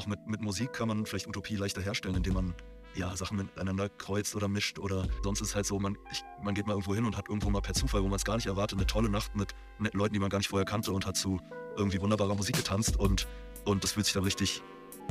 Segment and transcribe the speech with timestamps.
[0.00, 2.54] auch mit, mit Musik kann man vielleicht Utopie leichter herstellen, indem man
[2.94, 6.54] ja, Sachen miteinander kreuzt oder mischt oder sonst ist es halt so, man, ich, man
[6.54, 8.46] geht mal irgendwo hin und hat irgendwo mal per Zufall, wo man es gar nicht
[8.46, 11.16] erwartet, eine tolle Nacht mit netten Leuten, die man gar nicht vorher kannte und hat
[11.16, 11.38] zu
[11.76, 13.28] irgendwie wunderbarer Musik getanzt und,
[13.64, 14.62] und das fühlt sich dann richtig,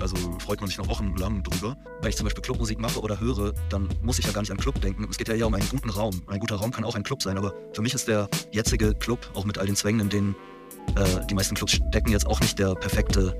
[0.01, 1.77] also freut man sich noch wochenlang drüber.
[2.01, 4.57] Wenn ich zum Beispiel Clubmusik mache oder höre, dann muss ich ja gar nicht an
[4.57, 5.07] Club denken.
[5.09, 6.21] Es geht ja eher um einen guten Raum.
[6.27, 9.29] Ein guter Raum kann auch ein Club sein, aber für mich ist der jetzige Club,
[9.35, 10.35] auch mit all den Zwängen, in denen
[10.95, 13.39] äh, die meisten Clubs stecken, jetzt auch nicht der perfekte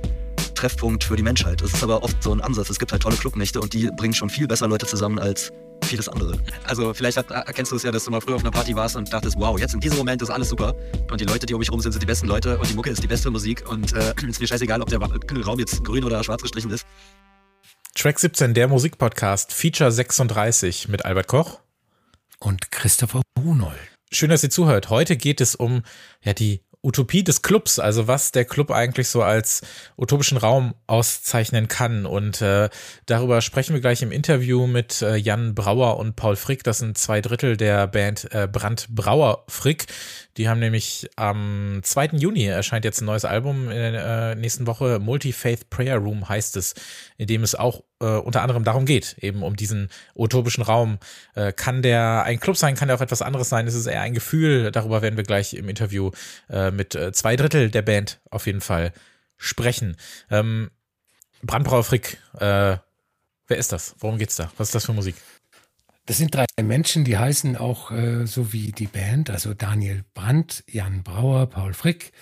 [0.60, 1.62] Treffpunkt für die Menschheit.
[1.62, 2.70] Es ist aber oft so ein Ansatz.
[2.70, 5.54] Es gibt halt tolle Clubnächte und die bringen schon viel besser Leute zusammen als
[5.86, 6.38] vieles andere.
[6.66, 8.98] Also vielleicht hat, erkennst du es ja, dass du mal früher auf einer Party warst
[8.98, 10.76] und dachtest, wow, jetzt in diesem Moment ist alles super
[11.10, 12.90] und die Leute, die um mich rum sind, sind die besten Leute und die Mucke
[12.90, 16.22] ist die beste Musik und äh, ist mir scheißegal, ob der Raum jetzt grün oder
[16.26, 16.86] schwarz gestrichen ist.
[17.96, 21.62] Track 17, der Musikpodcast, Feature 36 mit Albert Koch
[22.40, 23.80] und Christopher Bunold.
[24.12, 24.90] Schön, dass ihr zuhört.
[24.90, 25.84] Heute geht es um
[26.22, 29.62] ja, die Utopie des Clubs, also was der Club eigentlich so als
[29.98, 32.06] utopischen Raum auszeichnen kann.
[32.06, 32.70] Und äh,
[33.06, 36.64] darüber sprechen wir gleich im Interview mit äh, Jan Brauer und Paul Frick.
[36.64, 39.88] Das sind zwei Drittel der Band äh, Brand Brauer Frick.
[40.40, 42.12] Die haben nämlich am 2.
[42.14, 44.98] Juni erscheint jetzt ein neues Album in der äh, nächsten Woche.
[44.98, 46.76] Multi-Faith Prayer Room heißt es,
[47.18, 50.98] in dem es auch äh, unter anderem darum geht, eben um diesen utopischen Raum.
[51.36, 53.68] Äh, kann der ein Club sein, kann der auch etwas anderes sein?
[53.68, 54.72] Ist es eher ein Gefühl?
[54.72, 56.12] Darüber werden wir gleich im Interview
[56.50, 58.94] äh, mit äh, zwei Drittel der Band auf jeden Fall
[59.36, 59.98] sprechen.
[60.32, 60.72] Ähm,
[61.44, 62.82] Brandbrauer Frick, wer
[63.50, 63.96] ist das?
[64.00, 64.52] Worum geht's da?
[64.58, 65.16] Was ist das für Musik?
[66.10, 70.64] Das sind drei Menschen, die heißen auch äh, so wie die Band, also Daniel Brandt,
[70.68, 72.14] Jan Brauer, Paul Frick.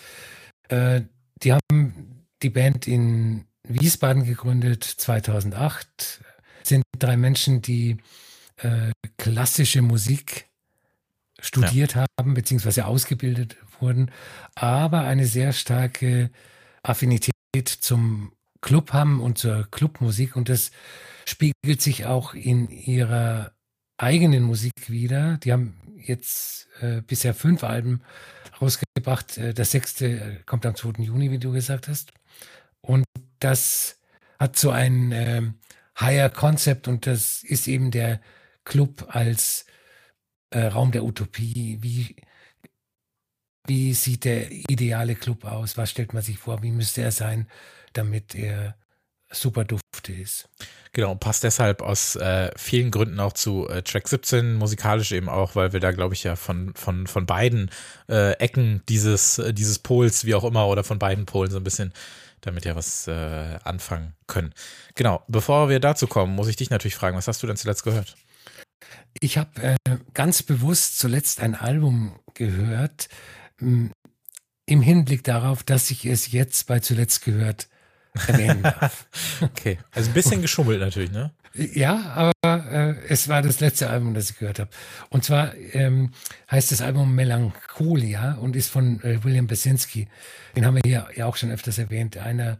[0.67, 1.03] Äh,
[1.41, 6.21] die haben die Band in Wiesbaden gegründet 2008.
[6.63, 7.95] Sind drei Menschen, die
[8.57, 10.49] äh, klassische Musik
[11.39, 12.07] studiert ja.
[12.19, 14.11] haben, beziehungsweise ausgebildet wurden,
[14.55, 16.29] aber eine sehr starke
[16.83, 17.33] Affinität
[17.69, 20.35] zum Club haben und zur Clubmusik.
[20.35, 20.71] Und das
[21.23, 23.53] spiegelt sich auch in ihrer
[23.97, 25.37] eigenen Musik wieder.
[25.37, 28.01] Die haben jetzt äh, bisher fünf Alben
[28.61, 29.37] rausgebracht.
[29.37, 31.03] Äh, das sechste kommt am 2.
[31.03, 32.11] Juni, wie du gesagt hast.
[32.81, 33.05] Und
[33.39, 33.99] das
[34.39, 35.41] hat so ein äh,
[35.99, 38.21] Higher Concept und das ist eben der
[38.63, 39.65] Club als
[40.51, 41.79] äh, Raum der Utopie.
[41.81, 42.15] Wie,
[43.65, 45.77] wie sieht der ideale Club aus?
[45.77, 46.61] Was stellt man sich vor?
[46.61, 47.49] Wie müsste er sein,
[47.93, 48.77] damit er
[49.31, 50.49] super dufte ist?
[50.93, 55.55] Genau, passt deshalb aus äh, vielen Gründen auch zu äh, Track 17, musikalisch eben auch,
[55.55, 57.69] weil wir da, glaube ich, ja von, von, von beiden
[58.09, 61.63] äh, Ecken dieses, äh, dieses Pols, wie auch immer, oder von beiden Polen so ein
[61.63, 61.93] bisschen
[62.41, 64.53] damit ja was äh, anfangen können.
[64.95, 67.83] Genau, bevor wir dazu kommen, muss ich dich natürlich fragen, was hast du denn zuletzt
[67.83, 68.15] gehört?
[69.19, 69.75] Ich habe äh,
[70.13, 73.09] ganz bewusst zuletzt ein Album gehört,
[73.59, 73.91] mh,
[74.65, 77.67] im Hinblick darauf, dass ich es jetzt bei zuletzt gehört
[78.27, 79.07] erwähnen darf.
[79.41, 81.31] okay, also ein bisschen geschummelt natürlich, ne?
[81.53, 84.69] Ja, aber äh, es war das letzte Album, das ich gehört habe.
[85.09, 86.11] Und zwar ähm,
[86.51, 90.07] heißt das Album Melancholia und ist von äh, William Basinski.
[90.55, 92.17] Den haben wir hier ja auch schon öfters erwähnt.
[92.17, 92.59] Einer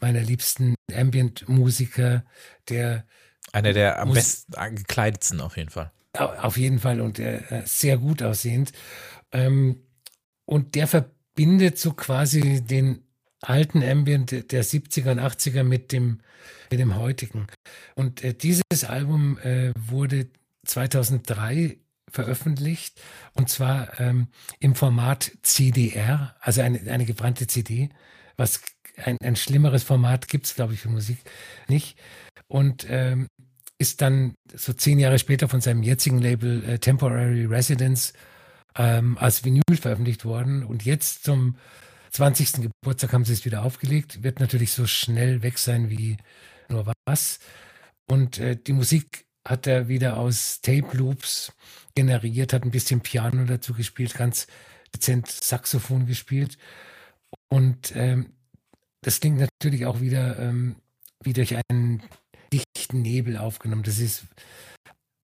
[0.00, 2.24] meiner liebsten Ambient-Musiker,
[2.68, 3.04] der
[3.52, 5.90] einer der am besten gekleidetsten auf jeden Fall.
[6.12, 8.72] Auf jeden Fall und äh, sehr gut aussehend.
[9.32, 9.82] Ähm,
[10.44, 13.04] und der verbindet so quasi den
[13.40, 16.20] alten Ambient der 70er und 80er mit dem,
[16.70, 17.46] mit dem heutigen.
[17.94, 20.28] Und äh, dieses Album äh, wurde
[20.66, 21.78] 2003
[22.10, 23.00] veröffentlicht
[23.34, 24.28] und zwar ähm,
[24.60, 27.90] im Format CDR, also eine, eine gebrannte CD,
[28.36, 28.62] was
[29.04, 31.18] ein, ein schlimmeres Format gibt es, glaube ich, für Musik
[31.68, 31.98] nicht.
[32.48, 33.28] Und ähm,
[33.78, 38.12] ist dann so zehn Jahre später von seinem jetzigen Label äh, Temporary Residence
[38.76, 40.64] ähm, als Vinyl veröffentlicht worden.
[40.64, 41.56] Und jetzt zum
[42.10, 42.70] 20.
[42.82, 44.22] Geburtstag haben sie es wieder aufgelegt.
[44.22, 46.16] Wird natürlich so schnell weg sein wie
[46.68, 47.38] nur was.
[48.10, 51.52] Und äh, die Musik hat er wieder aus Tape Loops
[51.94, 54.46] generiert, hat ein bisschen Piano dazu gespielt, ganz
[54.94, 56.58] dezent Saxophon gespielt.
[57.48, 58.34] Und ähm,
[59.02, 60.76] das klingt natürlich auch wieder ähm,
[61.22, 62.02] wie durch einen
[62.52, 63.82] dichten Nebel aufgenommen.
[63.82, 64.24] Das ist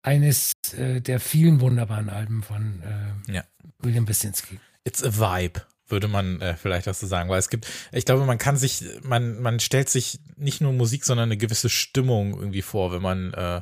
[0.03, 3.43] eines äh, der vielen wunderbaren Alben von äh, ja.
[3.79, 4.59] William Basinski.
[4.85, 5.61] It's a vibe
[5.93, 8.83] würde man äh, vielleicht auch so sagen, weil es gibt, ich glaube, man kann sich,
[9.03, 13.33] man, man stellt sich nicht nur Musik, sondern eine gewisse Stimmung irgendwie vor, wenn man
[13.33, 13.61] äh,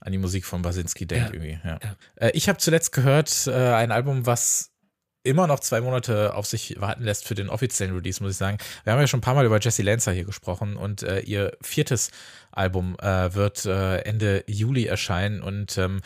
[0.00, 1.58] an die Musik von Basinski denkt ja, irgendwie.
[1.64, 1.78] Ja.
[1.82, 1.96] ja.
[2.16, 4.70] Äh, ich habe zuletzt gehört äh, ein Album, was
[5.24, 8.58] immer noch zwei Monate auf sich warten lässt für den offiziellen Release, muss ich sagen.
[8.84, 11.56] Wir haben ja schon ein paar Mal über Jesse Lancer hier gesprochen und äh, ihr
[11.62, 12.10] viertes
[12.52, 16.02] Album äh, wird äh, Ende Juli erscheinen und ähm,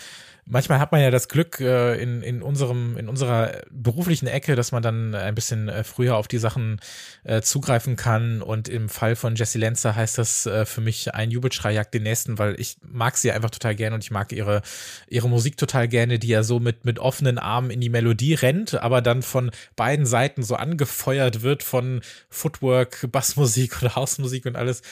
[0.49, 4.73] manchmal hat man ja das Glück äh, in, in unserem, in unserer beruflichen Ecke, dass
[4.73, 6.81] man dann ein bisschen äh, früher auf die Sachen
[7.25, 8.43] äh, zugreifen kann.
[8.43, 12.03] Und im Fall von Jessie Lenzer heißt das äh, für mich ein Jubelschrei jagt den
[12.03, 14.63] nächsten, weil ich mag sie einfach total gerne und ich mag ihre,
[15.09, 18.75] ihre Musik total gerne, die ja so mit, mit offenen Armen in die Melodie rennt,
[18.75, 22.01] aber dann von beiden Seiten so angefeuert wird von
[22.31, 24.83] Footwork, Bassmusik oder Hausmusik und alles.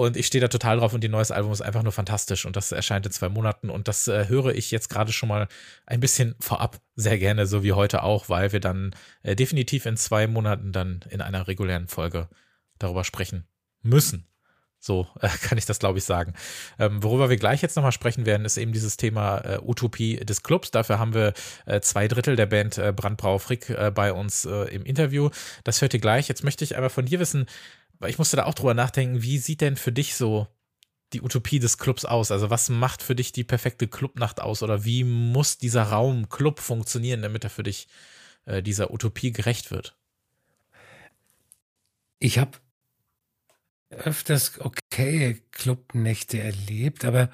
[0.00, 2.56] Und ich stehe da total drauf und ihr neues Album ist einfach nur fantastisch und
[2.56, 5.46] das erscheint in zwei Monaten und das äh, höre ich jetzt gerade schon mal
[5.84, 9.98] ein bisschen vorab sehr gerne, so wie heute auch, weil wir dann äh, definitiv in
[9.98, 12.30] zwei Monaten dann in einer regulären Folge
[12.78, 13.44] darüber sprechen
[13.82, 14.26] müssen.
[14.78, 16.32] So äh, kann ich das, glaube ich, sagen.
[16.78, 20.42] Ähm, worüber wir gleich jetzt nochmal sprechen werden, ist eben dieses Thema äh, Utopie des
[20.42, 20.70] Clubs.
[20.70, 21.34] Dafür haben wir
[21.66, 25.28] äh, zwei Drittel der Band äh, Brandbrau Frick äh, bei uns äh, im Interview.
[25.62, 26.28] Das hört ihr gleich.
[26.28, 27.44] Jetzt möchte ich aber von dir wissen,
[28.00, 30.48] weil ich musste da auch drüber nachdenken, wie sieht denn für dich so
[31.12, 32.32] die Utopie des Clubs aus?
[32.32, 36.60] Also was macht für dich die perfekte Clubnacht aus oder wie muss dieser Raum Club
[36.60, 37.88] funktionieren, damit er für dich
[38.46, 39.96] äh, dieser Utopie gerecht wird?
[42.18, 42.58] Ich habe
[43.90, 47.30] öfters okay Clubnächte erlebt, aber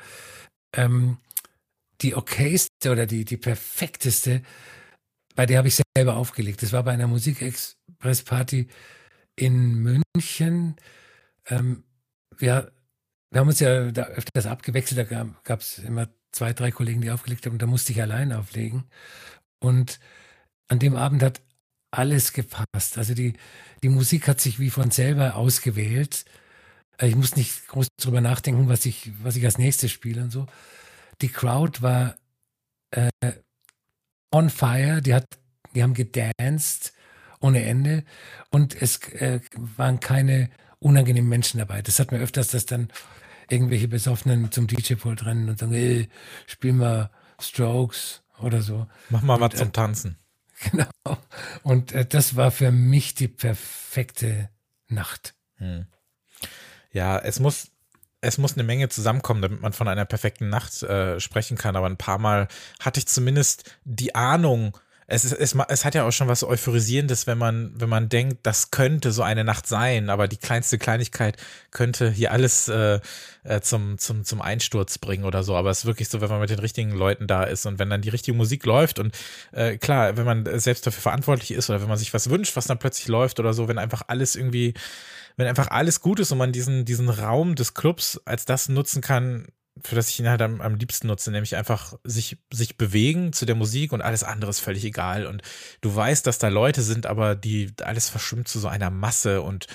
[0.73, 1.19] ähm,
[2.01, 4.43] die okayste oder die, die perfekteste,
[5.35, 6.63] bei der habe ich selber aufgelegt.
[6.63, 8.69] Das war bei einer Musikexpress-Party
[9.37, 10.77] in München.
[11.47, 11.85] Ähm,
[12.37, 12.73] wir,
[13.31, 17.11] wir haben uns ja da öfters abgewechselt, da gab es immer zwei, drei Kollegen, die
[17.11, 18.85] aufgelegt haben, und da musste ich allein auflegen.
[19.61, 20.01] Und
[20.69, 21.41] an dem Abend hat
[21.91, 22.99] alles gepasst.
[22.99, 23.35] Also die,
[23.83, 26.25] die Musik hat sich wie von selber ausgewählt.
[26.99, 30.31] Äh, ich muss nicht groß drüber nachdenken, was ich, was ich als nächstes spiele und
[30.31, 30.47] so.
[31.23, 32.17] Die Crowd war
[32.91, 33.11] äh,
[34.33, 35.27] on fire, die hat,
[35.75, 36.93] die haben gedanced
[37.47, 38.05] ohne Ende
[38.51, 39.41] und es äh,
[39.77, 41.83] waren keine unangenehmen Menschen dabei.
[41.83, 42.89] Das hat man öfters, dass dann
[43.49, 46.09] irgendwelche Besoffenen zum DJ-Pult rennen und sagen, ey,
[46.47, 47.11] spiel mal
[47.41, 48.87] Strokes oder so.
[49.09, 50.19] Mach mal und, was zum Tanzen.
[50.71, 50.89] Genau.
[51.65, 54.49] Und äh, das war für mich die perfekte
[54.89, 55.35] Nacht.
[55.57, 55.85] Hm.
[56.93, 57.73] Ja, es muss,
[58.23, 61.77] es muss eine Menge zusammenkommen, damit man von einer perfekten Nacht äh, sprechen kann.
[61.77, 62.49] Aber ein paar Mal
[62.81, 67.29] hatte ich zumindest die Ahnung, es, ist, es, es hat ja auch schon was Euphorisierendes,
[67.29, 71.37] wenn man, wenn man denkt, das könnte so eine Nacht sein, aber die kleinste Kleinigkeit
[71.71, 72.99] könnte hier alles äh,
[73.45, 75.55] äh, zum, zum, zum Einsturz bringen oder so.
[75.55, 77.89] Aber es ist wirklich so, wenn man mit den richtigen Leuten da ist und wenn
[77.89, 79.17] dann die richtige Musik läuft und
[79.53, 82.67] äh, klar, wenn man selbst dafür verantwortlich ist oder wenn man sich was wünscht, was
[82.67, 84.75] dann plötzlich läuft oder so, wenn einfach alles irgendwie,
[85.37, 89.03] wenn einfach alles gut ist und man diesen, diesen Raum des Clubs als das nutzen
[89.03, 89.47] kann,
[89.83, 93.47] für das ich ihn halt am, am liebsten nutze, nämlich einfach sich, sich bewegen zu
[93.47, 95.27] der Musik und alles andere ist völlig egal.
[95.27, 95.43] Und
[95.81, 99.67] du weißt, dass da Leute sind, aber die alles verschwimmt zu so einer Masse und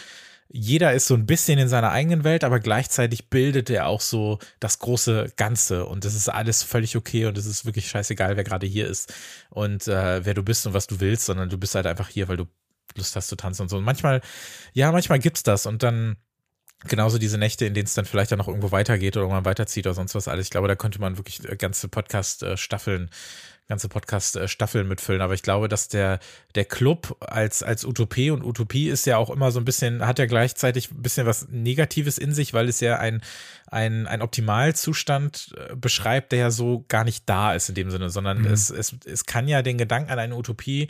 [0.53, 4.37] jeder ist so ein bisschen in seiner eigenen Welt, aber gleichzeitig bildet er auch so
[4.59, 8.43] das große Ganze und es ist alles völlig okay und es ist wirklich scheißegal, wer
[8.43, 9.13] gerade hier ist
[9.49, 12.27] und äh, wer du bist und was du willst, sondern du bist halt einfach hier,
[12.27, 12.47] weil du
[12.97, 13.77] Lust hast zu tanzen und so.
[13.77, 14.21] Und manchmal,
[14.73, 16.17] ja, manchmal gibt's das und dann
[16.87, 19.85] genauso diese Nächte, in denen es dann vielleicht auch noch irgendwo weitergeht oder man weiterzieht
[19.85, 20.47] oder sonst was alles.
[20.47, 23.09] Ich glaube, da könnte man wirklich äh, ganze Podcast-Staffeln,
[23.67, 25.21] ganze Podcast-Staffeln mitfüllen.
[25.21, 26.19] Aber ich glaube, dass der,
[26.55, 30.19] der Club als, als Utopie und Utopie ist ja auch immer so ein bisschen, hat
[30.19, 33.21] ja gleichzeitig ein bisschen was Negatives in sich, weil es ja ein,
[33.67, 38.09] ein, ein Optimalzustand äh, beschreibt, der ja so gar nicht da ist in dem Sinne,
[38.09, 38.47] sondern mhm.
[38.47, 40.89] es, es, es kann ja den Gedanken an eine Utopie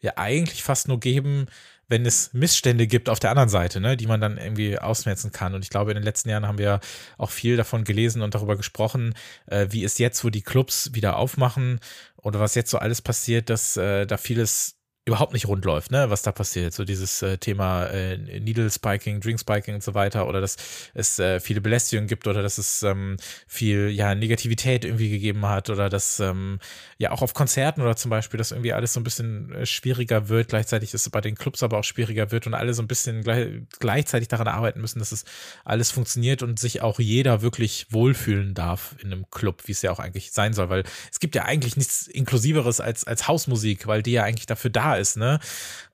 [0.00, 1.46] ja eigentlich fast nur geben,
[1.88, 5.54] wenn es Missstände gibt auf der anderen Seite, ne, die man dann irgendwie ausmerzen kann.
[5.54, 6.80] Und ich glaube, in den letzten Jahren haben wir
[7.16, 9.14] auch viel davon gelesen und darüber gesprochen,
[9.46, 11.80] äh, wie es jetzt, wo die Clubs wieder aufmachen
[12.16, 14.77] oder was jetzt so alles passiert, dass äh, da vieles
[15.08, 16.74] überhaupt nicht rund läuft, ne, was da passiert.
[16.74, 20.56] So dieses äh, Thema äh, Needle Spiking, Drink Spiking und so weiter oder dass
[20.94, 25.70] es äh, viele Belästigungen gibt oder dass es ähm, viel ja Negativität irgendwie gegeben hat
[25.70, 26.60] oder dass ähm,
[26.98, 30.28] ja auch auf Konzerten oder zum Beispiel, dass irgendwie alles so ein bisschen äh, schwieriger
[30.28, 30.48] wird.
[30.48, 33.22] Gleichzeitig ist es bei den Clubs aber auch schwieriger wird und alle so ein bisschen
[33.22, 33.48] gleich,
[33.80, 35.24] gleichzeitig daran arbeiten müssen, dass es
[35.64, 39.90] alles funktioniert und sich auch jeder wirklich wohlfühlen darf in einem Club, wie es ja
[39.90, 44.02] auch eigentlich sein soll, weil es gibt ja eigentlich nichts inklusiveres als als Hausmusik, weil
[44.02, 45.40] die ja eigentlich dafür da ist, ne?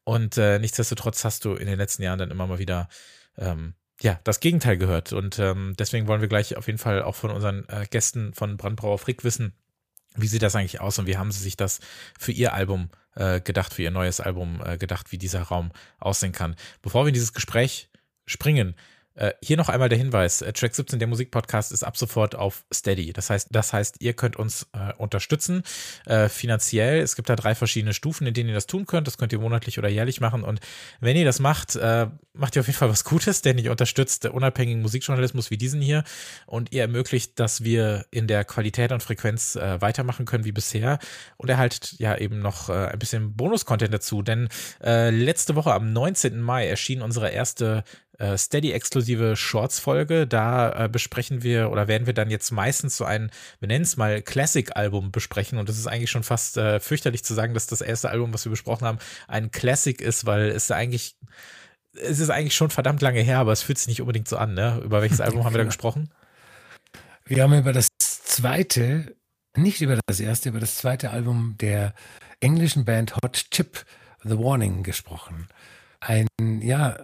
[0.04, 2.88] Und äh, nichtsdestotrotz hast du in den letzten Jahren dann immer mal wieder
[3.38, 5.12] ähm, ja, das Gegenteil gehört.
[5.12, 8.56] Und ähm, deswegen wollen wir gleich auf jeden Fall auch von unseren äh, Gästen von
[8.56, 9.52] Brandbrauer Frick wissen,
[10.16, 11.80] wie sieht das eigentlich aus und wie haben sie sich das
[12.18, 16.32] für ihr Album äh, gedacht, für ihr neues Album äh, gedacht, wie dieser Raum aussehen
[16.32, 16.56] kann.
[16.82, 17.88] Bevor wir in dieses Gespräch
[18.26, 18.75] springen,
[19.42, 23.12] hier noch einmal der Hinweis: äh, Track 17, der Musikpodcast, ist ab sofort auf Steady.
[23.12, 25.62] Das heißt, das heißt, ihr könnt uns äh, unterstützen
[26.06, 27.00] äh, finanziell.
[27.00, 29.06] Es gibt da drei verschiedene Stufen, in denen ihr das tun könnt.
[29.06, 30.42] Das könnt ihr monatlich oder jährlich machen.
[30.42, 30.61] Und
[31.00, 34.26] wenn ihr das macht, äh, macht ihr auf jeden Fall was Gutes, denn ihr unterstützt
[34.26, 36.02] unabhängigen Musikjournalismus wie diesen hier
[36.47, 40.99] und ihr ermöglicht, dass wir in der Qualität und Frequenz äh, weitermachen können wie bisher
[41.37, 44.23] und erhaltet ja eben noch ein bisschen Bonus-Content dazu.
[44.23, 44.49] Denn
[44.80, 46.40] letzte Woche am 19.
[46.40, 47.85] Mai erschien unsere erste
[48.18, 50.26] äh, Steady-exklusive Shorts-Folge.
[50.26, 53.30] Da äh, besprechen wir oder werden wir dann jetzt meistens so ein,
[53.61, 55.59] wir nennen es mal Classic-Album besprechen.
[55.59, 58.44] Und das ist eigentlich schon fast äh, fürchterlich zu sagen, dass das erste Album, was
[58.44, 61.16] wir besprochen haben, ein Classic ist, weil es eigentlich,
[61.94, 64.54] es ist eigentlich schon verdammt lange her, aber es fühlt sich nicht unbedingt so an.
[64.54, 64.80] Ne?
[64.85, 66.11] Über welches Album haben wir da gesprochen?
[67.25, 69.16] Wir haben über das zweite,
[69.56, 71.94] nicht über das erste, über das zweite Album der
[72.40, 73.85] englischen Band Hot Chip,
[74.23, 75.49] The Warning, gesprochen.
[76.00, 76.26] Ein,
[76.61, 76.99] ja,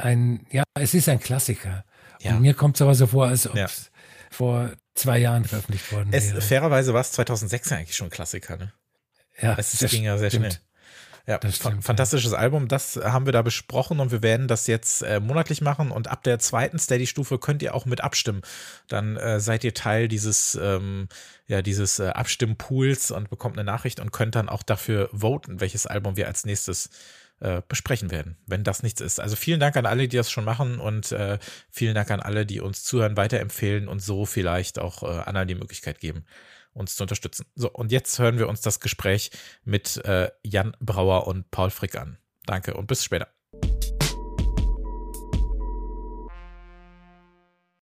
[0.00, 1.84] ein, ja, es ist ein Klassiker.
[2.20, 2.32] Ja.
[2.32, 4.00] Und mir kommt es aber so vor, als ob es ja.
[4.30, 6.40] vor zwei Jahren veröffentlicht worden es, wäre.
[6.42, 8.72] Fairerweise war es 2006 eigentlich schon ein Klassiker, ne?
[9.40, 10.46] Ja, es ging ja sehr stimmt.
[10.46, 10.60] schnell.
[11.26, 12.38] Ja, stimmt, fantastisches ja.
[12.38, 12.66] Album.
[12.66, 16.24] Das haben wir da besprochen und wir werden das jetzt äh, monatlich machen und ab
[16.24, 18.42] der zweiten Steady-Stufe könnt ihr auch mit abstimmen.
[18.88, 21.08] Dann äh, seid ihr Teil dieses, ähm,
[21.46, 25.86] ja, dieses äh, Abstimmpools und bekommt eine Nachricht und könnt dann auch dafür voten, welches
[25.86, 26.90] Album wir als nächstes
[27.40, 29.20] äh, besprechen werden, wenn das nichts ist.
[29.20, 31.38] Also vielen Dank an alle, die das schon machen und äh,
[31.70, 35.54] vielen Dank an alle, die uns zuhören, weiterempfehlen und so vielleicht auch äh, anderen die
[35.54, 36.24] Möglichkeit geben,
[36.72, 37.46] uns zu unterstützen.
[37.54, 39.30] So, und jetzt hören wir uns das Gespräch
[39.64, 42.18] mit äh, Jan Brauer und Paul Frick an.
[42.46, 43.28] Danke und bis später.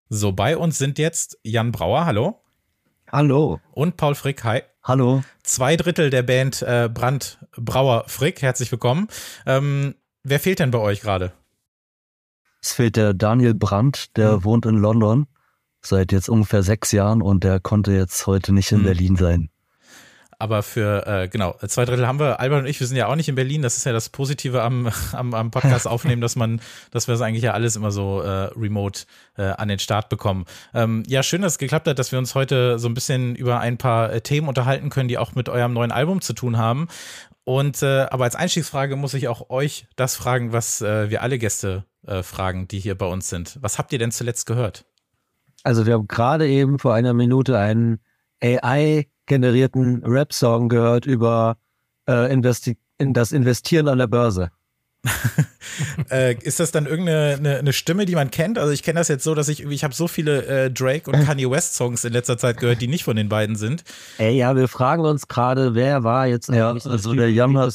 [0.09, 2.41] So, bei uns sind jetzt Jan Brauer, hallo.
[3.11, 3.59] Hallo.
[3.71, 4.61] Und Paul Frick, hi.
[4.83, 5.23] Hallo.
[5.43, 9.07] Zwei Drittel der Band äh, Brand Brauer Frick, herzlich willkommen.
[9.45, 11.33] Ähm, wer fehlt denn bei euch gerade?
[12.61, 14.43] Es fehlt der Daniel Brandt, der mhm.
[14.45, 15.27] wohnt in London
[15.81, 18.83] seit jetzt ungefähr sechs Jahren und der konnte jetzt heute nicht in mhm.
[18.83, 19.49] Berlin sein.
[20.41, 22.39] Aber für, äh, genau, zwei Drittel haben wir.
[22.39, 23.61] Albert und ich, wir sind ja auch nicht in Berlin.
[23.61, 27.21] Das ist ja das Positive am, am, am Podcast aufnehmen, dass man, dass wir das
[27.21, 29.01] eigentlich ja alles immer so äh, remote
[29.37, 30.45] äh, an den Start bekommen.
[30.73, 33.59] Ähm, ja, schön, dass es geklappt hat, dass wir uns heute so ein bisschen über
[33.59, 36.87] ein paar äh, Themen unterhalten können, die auch mit eurem neuen Album zu tun haben.
[37.43, 41.37] Und äh, aber als Einstiegsfrage muss ich auch euch das fragen, was äh, wir alle
[41.37, 43.57] Gäste äh, fragen, die hier bei uns sind.
[43.59, 44.85] Was habt ihr denn zuletzt gehört?
[45.63, 47.99] Also wir haben gerade eben vor einer Minute einen
[48.41, 51.55] AI generierten Rap-Song gehört über
[52.09, 54.51] äh, Investi in das Investieren an der Börse.
[56.11, 58.57] äh, ist das dann irgendeine eine, eine, Stimme, die man kennt?
[58.57, 61.25] Also ich kenne das jetzt so, dass ich ich habe so viele äh, Drake und
[61.25, 63.85] Kanye West Songs in letzter Zeit gehört, die nicht von den beiden sind.
[64.17, 67.69] Ey, ja, wir fragen uns gerade, wer war jetzt ja, also der Jammer.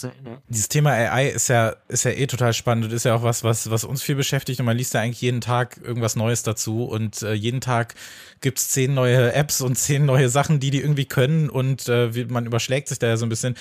[0.48, 3.42] Dieses Thema AI ist ja ist ja eh total spannend und ist ja auch was
[3.42, 6.84] was was uns viel beschäftigt und man liest ja eigentlich jeden Tag irgendwas Neues dazu
[6.84, 7.94] und äh, jeden Tag
[8.42, 12.26] gibt es zehn neue Apps und zehn neue Sachen, die die irgendwie können und äh,
[12.28, 13.56] man überschlägt sich da ja so ein bisschen.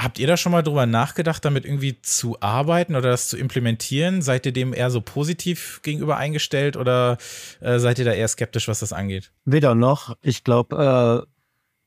[0.00, 4.22] Habt ihr da schon mal drüber nachgedacht, damit irgendwie zu arbeiten oder das zu implementieren?
[4.22, 7.18] Seid ihr dem eher so positiv gegenüber eingestellt oder
[7.60, 9.32] äh, seid ihr da eher skeptisch, was das angeht?
[9.44, 10.16] Weder noch.
[10.22, 11.26] Ich glaube,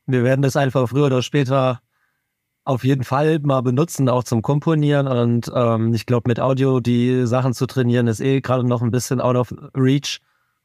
[0.06, 1.80] äh, wir werden das einfach früher oder später
[2.64, 5.08] auf jeden Fall mal benutzen, auch zum Komponieren.
[5.08, 8.90] Und ähm, ich glaube, mit Audio die Sachen zu trainieren, ist eh gerade noch ein
[8.90, 10.20] bisschen out of reach.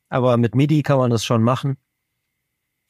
[0.10, 1.78] Aber mit MIDI kann man das schon machen.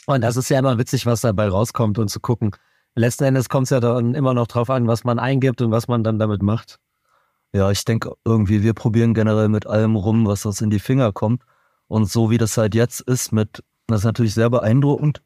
[0.08, 2.56] Und das ist ja immer witzig, was dabei rauskommt und zu gucken
[2.98, 5.88] letzten Endes kommt es ja dann immer noch drauf an, was man eingibt und was
[5.88, 6.80] man dann damit macht.
[7.54, 11.14] Ja, ich denke irgendwie, wir probieren generell mit allem rum, was uns in die Finger
[11.14, 11.44] kommt.
[11.88, 15.22] Und so wie das halt jetzt ist, mit, das ist natürlich sehr beeindruckend.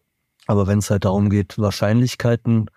[0.48, 2.70] Aber wenn es halt darum geht, Wahrscheinlichkeiten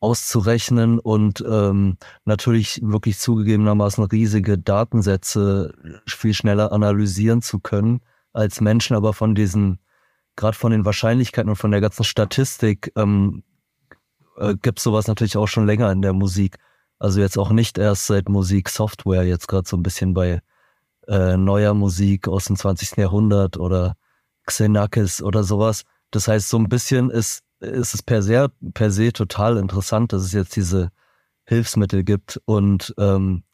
[0.00, 5.74] auszurechnen und ähm, natürlich wirklich zugegebenermaßen riesige Datensätze
[6.06, 8.00] viel schneller analysieren zu können
[8.32, 9.78] als Menschen, aber von diesen,
[10.36, 13.42] gerade von den Wahrscheinlichkeiten und von der ganzen Statistik ähm,
[14.36, 16.56] äh, gibt sowas natürlich auch schon länger in der Musik.
[16.98, 20.40] Also jetzt auch nicht erst seit Musiksoftware, jetzt gerade so ein bisschen bei
[21.08, 22.96] äh, neuer Musik aus dem 20.
[22.96, 23.96] Jahrhundert oder
[24.46, 25.82] Xenakis oder sowas.
[26.10, 30.22] Das heißt, so ein bisschen ist, ist es per se, per se total interessant, dass
[30.22, 30.90] es jetzt diese
[31.44, 32.40] Hilfsmittel gibt.
[32.44, 33.44] Und ähm,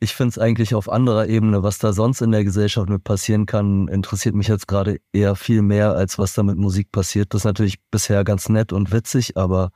[0.00, 3.46] ich finde es eigentlich auf anderer Ebene, was da sonst in der Gesellschaft mit passieren
[3.46, 7.32] kann, interessiert mich jetzt gerade eher viel mehr, als was da mit Musik passiert.
[7.32, 9.70] Das ist natürlich bisher ganz nett und witzig, aber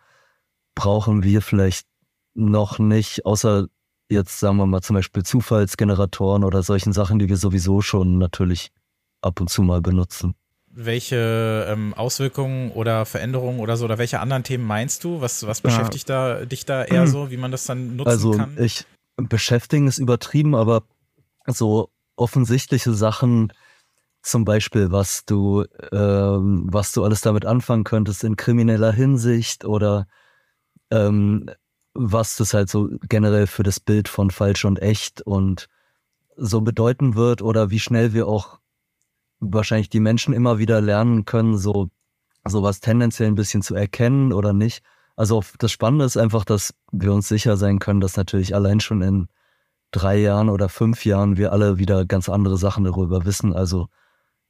[0.78, 1.87] brauchen wir vielleicht
[2.35, 3.66] noch nicht, außer
[4.08, 8.70] jetzt sagen wir mal zum Beispiel Zufallsgeneratoren oder solchen Sachen, die wir sowieso schon natürlich
[9.20, 10.35] ab und zu mal benutzen.
[10.70, 15.20] Welche ähm, Auswirkungen oder Veränderungen oder so oder welche anderen Themen meinst du?
[15.20, 16.37] Was, was beschäftigt ja.
[16.37, 18.50] da, dich da eher so, wie man das dann nutzen also, kann?
[18.50, 20.85] Also ich beschäftigen ist übertrieben, aber
[21.47, 23.52] so offensichtliche Sachen
[24.23, 30.06] zum Beispiel, was du, ähm, was du alles damit anfangen könntest in krimineller Hinsicht oder
[30.90, 31.50] ähm,
[31.95, 35.68] was das halt so generell für das Bild von falsch und echt und
[36.37, 38.61] so bedeuten wird oder wie schnell wir auch
[39.40, 41.90] wahrscheinlich die Menschen immer wieder lernen können, so
[42.45, 44.83] sowas tendenziell ein bisschen zu erkennen oder nicht.
[45.16, 49.02] Also das Spannende ist einfach, dass wir uns sicher sein können, dass natürlich allein schon
[49.02, 49.28] in
[49.90, 53.52] drei Jahren oder fünf Jahren wir alle wieder ganz andere Sachen darüber wissen.
[53.52, 53.88] Also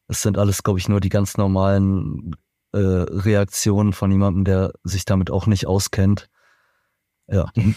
[0.09, 2.37] es sind alles, glaube ich, nur die ganz normalen
[2.73, 6.29] äh, Reaktionen von jemandem, der sich damit auch nicht auskennt.
[7.27, 7.51] Ja.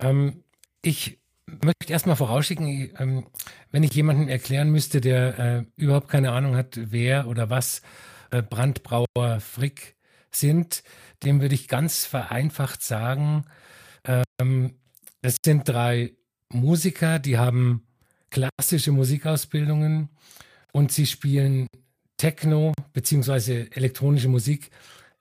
[0.00, 0.42] Ähm,
[0.82, 3.26] ich möchte erstmal vorausschicken, ähm,
[3.70, 7.82] wenn ich jemanden erklären müsste, der äh, überhaupt keine Ahnung hat, wer oder was
[8.32, 9.94] äh, Brandbrauer Frick
[10.32, 10.82] sind,
[11.22, 13.44] dem würde ich ganz vereinfacht sagen,
[14.40, 14.74] ähm,
[15.20, 16.16] es sind drei
[16.48, 17.86] Musiker, die haben
[18.30, 20.08] klassische Musikausbildungen
[20.72, 21.68] und sie spielen
[22.22, 23.66] Techno bzw.
[23.72, 24.70] elektronische Musik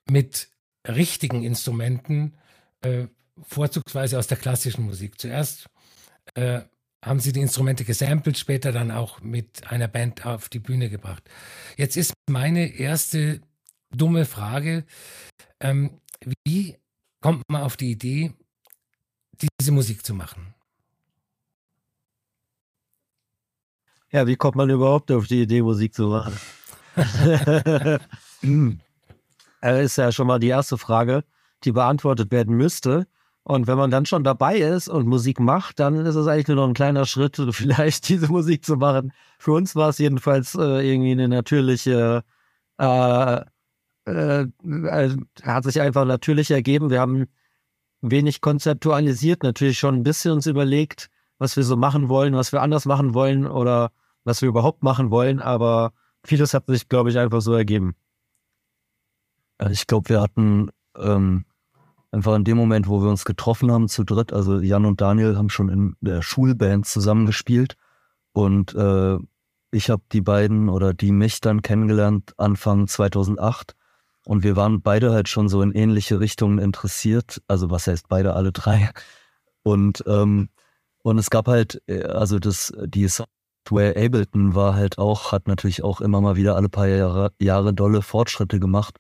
[0.08, 0.50] mit
[0.88, 2.36] richtigen Instrumenten,
[2.82, 3.08] äh,
[3.42, 5.20] vorzugsweise aus der klassischen Musik.
[5.20, 5.66] Zuerst
[6.36, 6.62] äh,
[7.04, 11.24] haben sie die Instrumente gesampelt, später dann auch mit einer Band auf die Bühne gebracht.
[11.76, 13.42] Jetzt ist meine erste
[13.90, 14.86] dumme Frage,
[15.60, 16.02] ähm,
[16.46, 16.78] wie
[17.20, 18.32] kommt man auf die Idee,
[19.60, 20.54] diese Musik zu machen?
[24.12, 26.38] Ja, wie kommt man überhaupt auf die Idee, Musik zu machen?
[26.96, 28.00] Das
[29.62, 31.24] ist ja schon mal die erste Frage,
[31.64, 33.08] die beantwortet werden müsste.
[33.44, 36.58] Und wenn man dann schon dabei ist und Musik macht, dann ist es eigentlich nur
[36.58, 39.14] noch ein kleiner Schritt, vielleicht diese Musik zu machen.
[39.40, 42.24] Für uns war es jedenfalls äh, irgendwie eine natürliche,
[42.78, 43.42] äh,
[44.06, 46.90] äh, äh, hat sich einfach natürlich ergeben.
[46.90, 47.28] Wir haben
[48.02, 52.62] wenig konzeptualisiert, natürlich schon ein bisschen uns überlegt, was wir so machen wollen, was wir
[52.62, 53.92] anders machen wollen oder
[54.24, 57.96] was wir überhaupt machen wollen, aber vieles hat sich, glaube ich, einfach so ergeben.
[59.70, 61.46] Ich glaube, wir hatten ähm,
[62.12, 65.38] einfach in dem Moment, wo wir uns getroffen haben zu dritt, also Jan und Daniel
[65.38, 67.76] haben schon in der Schulband zusammengespielt
[68.34, 69.18] und äh,
[69.72, 73.76] ich habe die beiden oder die mich dann kennengelernt Anfang 2008
[74.26, 78.34] und wir waren beide halt schon so in ähnliche Richtungen interessiert, also was heißt beide,
[78.34, 78.90] alle drei
[79.64, 80.50] und ähm,
[81.04, 83.04] und es gab halt, äh, also das, die
[83.72, 87.74] Software Ableton war halt auch, hat natürlich auch immer mal wieder alle paar Jahre, Jahre
[87.74, 88.98] dolle Fortschritte gemacht.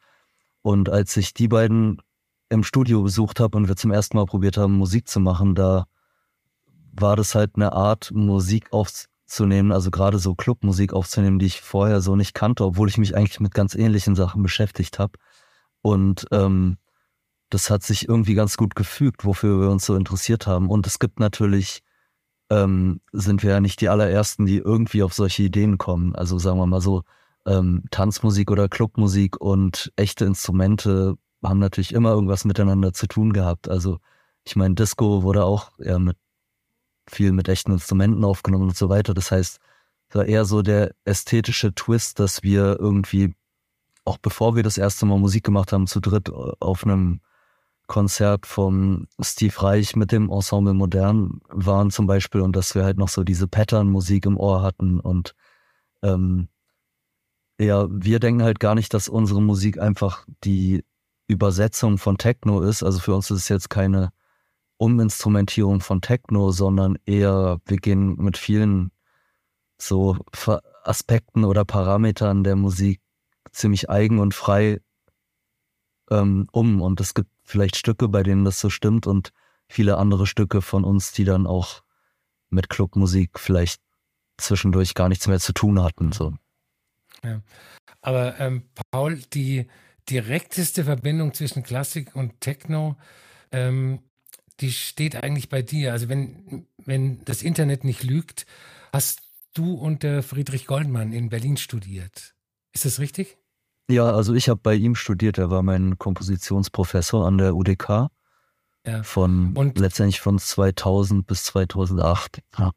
[0.62, 2.02] Und als ich die beiden
[2.48, 5.88] im Studio besucht habe und wir zum ersten Mal probiert haben, Musik zu machen, da
[6.94, 12.00] war das halt eine Art, Musik aufzunehmen, also gerade so Clubmusik aufzunehmen, die ich vorher
[12.00, 15.20] so nicht kannte, obwohl ich mich eigentlich mit ganz ähnlichen Sachen beschäftigt habe.
[15.82, 16.78] Und ähm,
[17.50, 20.70] das hat sich irgendwie ganz gut gefügt, wofür wir uns so interessiert haben.
[20.70, 21.84] Und es gibt natürlich,
[22.52, 26.14] ähm, sind wir ja nicht die allerersten, die irgendwie auf solche Ideen kommen.
[26.16, 27.04] Also sagen wir mal so,
[27.46, 33.70] ähm, Tanzmusik oder Clubmusik und echte Instrumente haben natürlich immer irgendwas miteinander zu tun gehabt.
[33.70, 34.00] Also
[34.44, 36.18] ich meine, Disco wurde auch eher mit
[37.08, 39.14] viel mit echten Instrumenten aufgenommen und so weiter.
[39.14, 39.60] Das heißt,
[40.10, 43.34] es war eher so der ästhetische Twist, dass wir irgendwie,
[44.04, 47.22] auch bevor wir das erste Mal Musik gemacht haben, zu dritt äh, auf einem
[47.92, 52.98] Konzert von Steve Reich mit dem Ensemble Modern waren zum Beispiel und dass wir halt
[52.98, 55.36] noch so diese Pattern-Musik im Ohr hatten und
[56.02, 56.48] ähm,
[57.60, 60.86] ja, wir denken halt gar nicht, dass unsere Musik einfach die
[61.28, 62.82] Übersetzung von Techno ist.
[62.82, 64.14] Also für uns ist es jetzt keine
[64.78, 68.92] Uminstrumentierung von Techno, sondern eher, wir gehen mit vielen
[69.78, 70.16] so
[70.86, 73.02] Aspekten oder Parametern der Musik
[73.52, 74.80] ziemlich eigen und frei
[76.10, 76.82] ähm, um.
[76.82, 79.32] Und es gibt vielleicht Stücke, bei denen das so stimmt und
[79.68, 81.84] viele andere Stücke von uns, die dann auch
[82.50, 83.82] mit Clubmusik vielleicht
[84.38, 86.12] zwischendurch gar nichts mehr zu tun hatten.
[86.12, 86.34] So.
[87.24, 87.42] Ja.
[88.02, 89.68] Aber ähm, Paul, die
[90.10, 92.98] direkteste Verbindung zwischen Klassik und Techno,
[93.52, 94.00] ähm,
[94.60, 95.92] die steht eigentlich bei dir.
[95.92, 98.46] Also wenn, wenn das Internet nicht lügt,
[98.92, 99.22] hast
[99.54, 102.34] du unter Friedrich Goldmann in Berlin studiert.
[102.74, 103.38] Ist das richtig?
[103.90, 105.38] Ja, also ich habe bei ihm studiert.
[105.38, 108.10] Er war mein Kompositionsprofessor an der UDK.
[108.86, 109.04] Ja.
[109.04, 112.42] Von und, letztendlich von 2000 bis 2008.
[112.58, 112.72] Ja.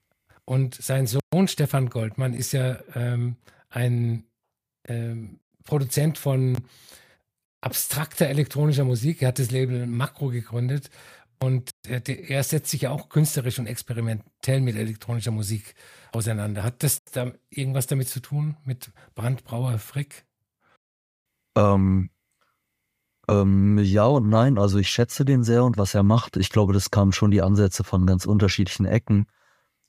[0.44, 3.36] Und sein Sohn Stefan Goldmann ist ja ähm,
[3.70, 4.24] ein
[4.86, 6.58] ähm, Produzent von
[7.62, 9.22] abstrakter elektronischer Musik.
[9.22, 10.90] Er hat das Label Makro gegründet
[11.40, 15.74] und er, er, setzt sich ja auch künstlerisch und experimentell mit elektronischer Musik
[16.12, 16.62] auseinander.
[16.62, 20.26] Hat das da irgendwas damit zu tun, mit Brandbrauer Frick?
[21.56, 22.10] Ähm,
[23.28, 24.58] ähm, ja und nein.
[24.58, 26.36] Also ich schätze den sehr und was er macht.
[26.36, 29.26] Ich glaube, das kamen schon die Ansätze von ganz unterschiedlichen Ecken.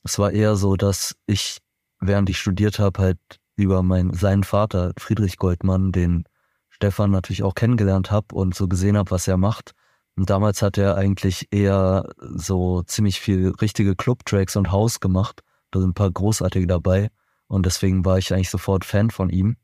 [0.02, 1.58] Es war eher so, dass ich,
[2.00, 3.18] während ich studiert habe, halt
[3.56, 6.24] über mein, seinen Vater, Friedrich Goldmann, den
[6.70, 9.72] Stefan natürlich auch kennengelernt habe und so gesehen habe, was er macht.
[10.16, 15.42] Und damals hat er eigentlich eher so ziemlich viel richtige Club-Tracks und House gemacht.
[15.70, 17.10] Da sind ein paar großartige dabei.
[17.48, 19.56] Und deswegen war ich eigentlich sofort Fan von ihm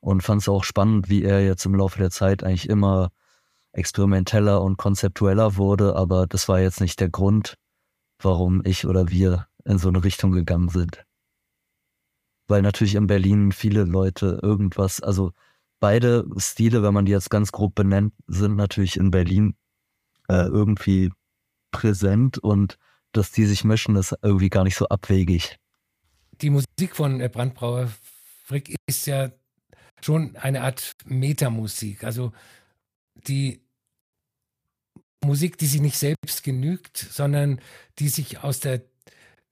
[0.00, 3.10] und fand es auch spannend, wie er jetzt im Laufe der Zeit eigentlich immer
[3.72, 5.96] experimenteller und konzeptueller wurde.
[5.96, 7.54] Aber das war jetzt nicht der Grund,
[8.20, 11.04] warum ich oder wir in so eine Richtung gegangen sind.
[12.46, 15.32] Weil natürlich in Berlin viele Leute irgendwas, also
[15.80, 19.54] beide Stile, wenn man die jetzt ganz grob benennt, sind natürlich in Berlin
[20.28, 21.12] äh, irgendwie
[21.70, 22.78] präsent und
[23.12, 25.58] dass die sich mischen, ist irgendwie gar nicht so abwegig.
[26.40, 27.88] Die Musik von äh, Brandbrauer
[28.44, 29.30] Frick ist ja
[30.00, 32.32] schon eine Art Metamusik, also
[33.14, 33.60] die
[35.24, 37.60] Musik, die sich nicht selbst genügt, sondern
[37.98, 38.82] die sich aus der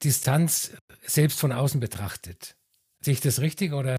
[0.02, 2.56] Distanz selbst von außen betrachtet.
[3.00, 3.96] Sehe ich das richtig oder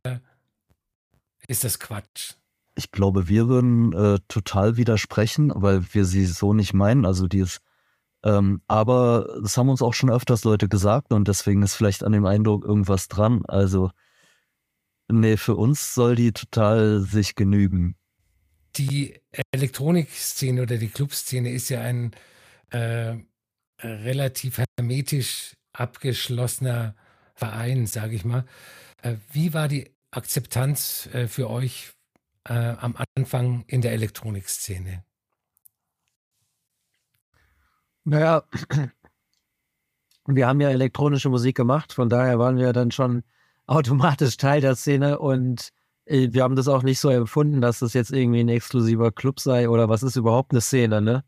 [1.47, 2.33] ist das Quatsch?
[2.75, 7.05] Ich glaube, wir würden äh, total widersprechen, weil wir sie so nicht meinen.
[7.05, 7.61] Also die ist,
[8.23, 12.11] ähm, aber das haben uns auch schon öfters Leute gesagt und deswegen ist vielleicht an
[12.11, 13.43] dem Eindruck irgendwas dran.
[13.47, 13.91] Also
[15.07, 17.95] nee, für uns soll die total sich genügen.
[18.75, 19.19] Die
[19.51, 22.11] Elektronikszene oder die Clubszene ist ja ein
[22.69, 23.15] äh,
[23.81, 26.95] relativ hermetisch abgeschlossener
[27.33, 28.45] Verein, sage ich mal.
[29.01, 31.91] Äh, wie war die Akzeptanz äh, für euch
[32.45, 35.03] äh, am Anfang in der Elektronikszene?
[38.03, 38.43] Naja,
[40.27, 43.23] wir haben ja elektronische Musik gemacht, von daher waren wir dann schon
[43.67, 45.69] automatisch Teil der Szene und
[46.05, 49.39] äh, wir haben das auch nicht so empfunden, dass das jetzt irgendwie ein exklusiver Club
[49.39, 51.23] sei oder was ist überhaupt eine Szene, ne?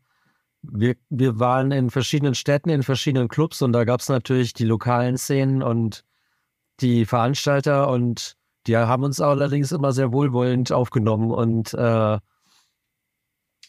[0.62, 4.66] Wir, wir waren in verschiedenen Städten, in verschiedenen Clubs und da gab es natürlich die
[4.66, 6.04] lokalen Szenen und
[6.80, 12.18] die Veranstalter und die haben uns allerdings immer sehr wohlwollend aufgenommen und äh,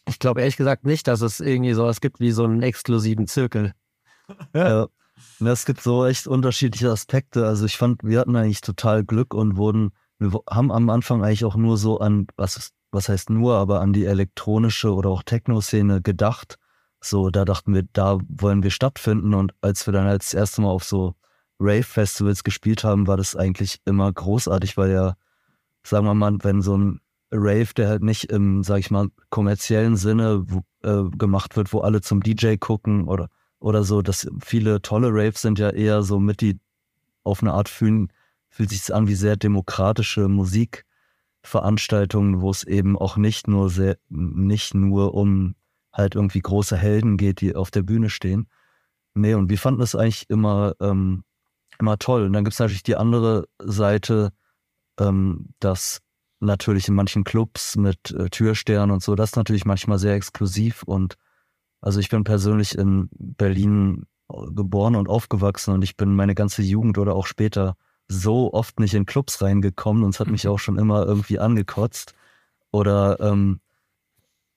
[0.07, 3.73] ich glaube ehrlich gesagt nicht, dass es irgendwie sowas gibt wie so einen exklusiven Zirkel.
[4.53, 4.88] Ja.
[5.39, 7.45] Es gibt so echt unterschiedliche Aspekte.
[7.45, 11.45] Also ich fand, wir hatten eigentlich total Glück und wurden, wir haben am Anfang eigentlich
[11.45, 16.01] auch nur so an, was, was heißt nur, aber an die elektronische oder auch Techno-Szene
[16.01, 16.57] gedacht.
[16.99, 19.34] So, da dachten wir, da wollen wir stattfinden.
[19.34, 21.15] Und als wir dann als das erste Mal auf so
[21.60, 25.15] Rave-Festivals gespielt haben, war das eigentlich immer großartig, weil ja,
[25.84, 29.95] sagen wir mal, wenn so ein Rave, der halt nicht im, sag ich mal, kommerziellen
[29.95, 30.45] Sinne
[30.84, 33.29] äh, gemacht wird, wo alle zum DJ gucken oder,
[33.62, 36.60] oder so, dass viele tolle Raves sind ja eher so mit die
[37.24, 38.12] auf eine Art fühlen,
[38.50, 44.74] fühlt sich an wie sehr demokratische Musikveranstaltungen, wo es eben auch nicht nur sehr, nicht
[44.74, 45.56] nur um
[45.93, 48.47] halt irgendwie große Helden geht, die auf der Bühne stehen.
[49.13, 51.24] Nee, und wir fanden es eigentlich immer ähm,
[51.82, 52.26] immer toll.
[52.26, 54.32] Und dann gibt es natürlich die andere Seite,
[55.00, 56.00] ähm, dass
[56.39, 60.84] natürlich in manchen Clubs mit äh, Türstern und so, das ist natürlich manchmal sehr exklusiv.
[60.84, 61.15] Und
[61.81, 64.05] also ich bin persönlich in Berlin
[64.53, 67.75] geboren und aufgewachsen und ich bin meine ganze Jugend oder auch später
[68.07, 70.51] so oft nicht in Clubs reingekommen und es hat mich mhm.
[70.51, 72.13] auch schon immer irgendwie angekotzt.
[72.71, 73.59] Oder, ähm,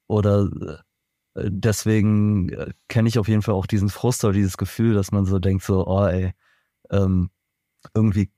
[0.07, 0.49] oder
[1.35, 5.13] äh, deswegen äh, kenne ich auf jeden Fall auch diesen Frust oder dieses Gefühl, dass
[5.13, 6.33] man so denkt, so, oh ey,
[6.91, 7.31] ähm,
[7.95, 8.31] irgendwie,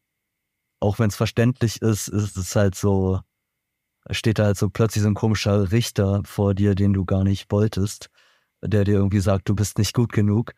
[0.80, 3.20] auch wenn es verständlich ist, ist es halt so,
[4.10, 7.50] steht da halt so plötzlich so ein komischer Richter vor dir, den du gar nicht
[7.50, 8.10] wolltest,
[8.68, 10.52] der dir irgendwie sagt, du bist nicht gut genug.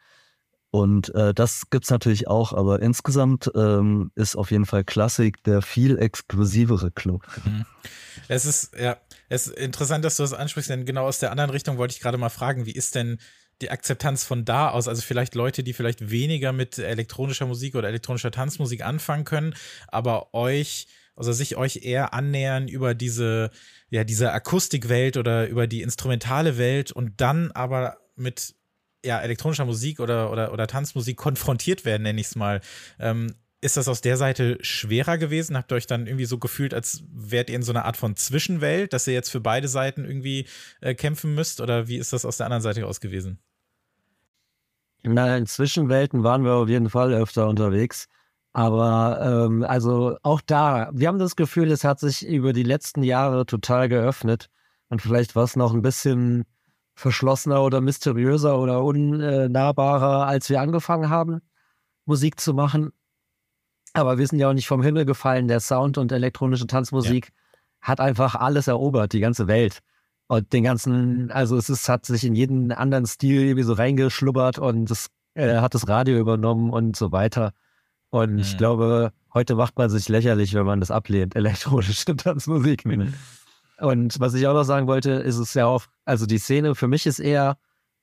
[0.71, 5.63] Und äh, das es natürlich auch, aber insgesamt ähm, ist auf jeden Fall Klassik der
[5.63, 7.23] viel exklusivere Club.
[7.45, 7.65] Mhm.
[8.29, 8.99] Es ist, ja,
[9.31, 12.01] es ist interessant, dass du das ansprichst, denn genau aus der anderen Richtung wollte ich
[12.01, 13.19] gerade mal fragen, wie ist denn
[13.63, 17.89] die Akzeptanz von da aus, also vielleicht Leute, die vielleicht weniger mit elektronischer Musik oder
[17.89, 19.55] elektronischer Tanzmusik anfangen können,
[19.89, 20.87] aber euch,
[21.19, 23.51] also sich euch eher annähern über diese,
[23.91, 28.55] ja, diese Akustikwelt oder über die instrumentale Welt und dann aber mit
[29.05, 32.61] ja, elektronischer Musik oder, oder, oder Tanzmusik konfrontiert werden, nenne ich es mal.
[32.99, 35.57] Ähm, ist das aus der Seite schwerer gewesen?
[35.57, 38.15] Habt ihr euch dann irgendwie so gefühlt, als wärt ihr in so einer Art von
[38.15, 40.47] Zwischenwelt, dass ihr jetzt für beide Seiten irgendwie
[40.81, 41.61] äh, kämpfen müsst?
[41.61, 43.41] Oder wie ist das aus der anderen Seite aus gewesen?
[45.03, 48.09] Na, in Zwischenwelten waren wir auf jeden Fall öfter unterwegs.
[48.53, 53.03] Aber ähm, also auch da, wir haben das Gefühl, es hat sich über die letzten
[53.03, 54.49] Jahre total geöffnet.
[54.89, 56.45] Und vielleicht war es noch ein bisschen
[56.95, 61.41] verschlossener oder mysteriöser oder unnahbarer, als wir angefangen haben,
[62.07, 62.91] Musik zu machen.
[63.93, 65.49] Aber wir sind ja auch nicht vom Himmel gefallen.
[65.49, 67.59] Der Sound und elektronische Tanzmusik ja.
[67.81, 69.81] hat einfach alles erobert, die ganze Welt.
[70.27, 74.59] Und den ganzen, also es ist, hat sich in jeden anderen Stil irgendwie so reingeschlubbert
[74.59, 77.53] und es äh, hat das Radio übernommen und so weiter.
[78.11, 78.39] Und mhm.
[78.39, 82.85] ich glaube, heute macht man sich lächerlich, wenn man das ablehnt, elektronische Tanzmusik.
[83.81, 86.89] Und was ich auch noch sagen wollte, ist es ja auch, also die Szene für
[86.89, 87.59] mich ist eher,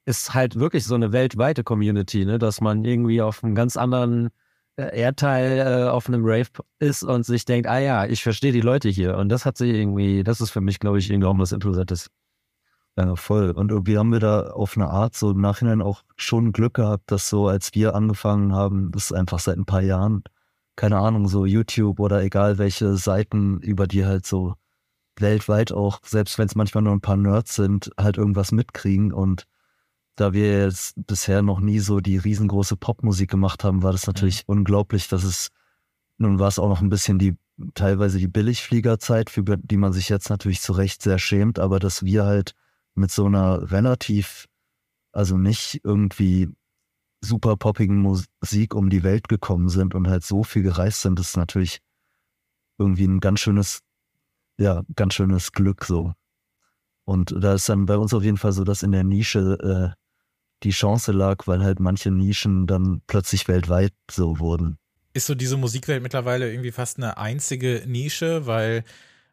[0.06, 2.40] ist halt wirklich so eine weltweite Community, ne?
[2.40, 4.30] dass man irgendwie auf einem ganz anderen
[4.78, 8.62] äh, Erdteil äh, auf einem Rave ist und sich denkt, ah ja, ich verstehe die
[8.62, 9.18] Leute hier.
[9.18, 12.10] Und das hat sich irgendwie, das ist für mich, glaube ich, irgendwie auch was Interessantes.
[12.98, 13.52] Ja, voll.
[13.52, 17.12] Und irgendwie haben wir da auf eine Art so im Nachhinein auch schon Glück gehabt,
[17.12, 20.24] dass so, als wir angefangen haben, das ist einfach seit ein paar Jahren,
[20.78, 24.56] keine Ahnung, so YouTube oder egal welche Seiten, über die halt so
[25.18, 29.12] weltweit auch, selbst wenn es manchmal nur ein paar Nerds sind, halt irgendwas mitkriegen.
[29.12, 29.46] Und
[30.16, 34.48] da wir jetzt bisher noch nie so die riesengroße Popmusik gemacht haben, war das natürlich
[34.48, 34.60] mhm.
[34.60, 35.50] unglaublich, dass es,
[36.18, 37.36] nun war es auch noch ein bisschen die,
[37.74, 42.04] teilweise die Billigfliegerzeit, für die man sich jetzt natürlich zu Recht sehr schämt, aber dass
[42.04, 42.56] wir halt
[42.96, 44.48] mit so einer relativ,
[45.12, 46.50] also nicht irgendwie
[47.22, 51.38] super poppigen Musik um die Welt gekommen sind und halt so viel gereist sind, ist
[51.38, 51.80] natürlich
[52.78, 53.82] irgendwie ein ganz schönes
[54.58, 56.14] ja, ganz schönes Glück so.
[57.06, 60.02] Und da ist dann bei uns auf jeden Fall so, dass in der Nische äh,
[60.64, 64.78] die Chance lag, weil halt manche Nischen dann plötzlich weltweit so wurden.
[65.14, 68.84] Ist so diese Musikwelt mittlerweile irgendwie fast eine einzige Nische, weil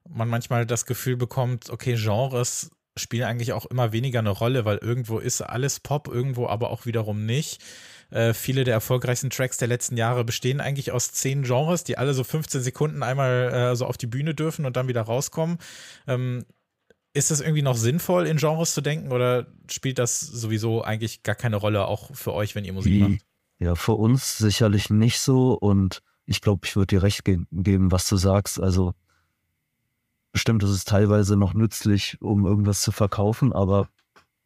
[0.08, 4.78] man manchmal das Gefühl bekommt, okay, Genres spielen eigentlich auch immer weniger eine Rolle, weil
[4.78, 7.62] irgendwo ist alles Pop, irgendwo aber auch wiederum nicht.
[8.10, 12.12] Äh, viele der erfolgreichsten Tracks der letzten Jahre bestehen eigentlich aus zehn Genres, die alle
[12.12, 15.58] so 15 Sekunden einmal äh, so auf die Bühne dürfen und dann wieder rauskommen.
[16.06, 16.44] Ähm,
[17.14, 21.34] ist das irgendwie noch sinnvoll, in Genres zu denken oder spielt das sowieso eigentlich gar
[21.34, 23.20] keine Rolle, auch für euch, wenn ihr Musik macht?
[23.58, 27.92] Ja, für uns sicherlich nicht so und ich glaube, ich würde dir recht ge geben,
[27.92, 28.60] was du sagst.
[28.60, 28.94] Also
[30.32, 33.88] bestimmt ist es teilweise noch nützlich, um irgendwas zu verkaufen, aber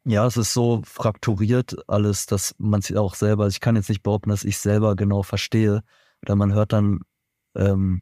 [0.07, 4.03] ja, es ist so frakturiert alles, dass man es auch selber, ich kann jetzt nicht
[4.03, 5.83] behaupten, dass ich selber genau verstehe.
[6.21, 7.01] Oder man hört dann,
[7.55, 8.01] ähm,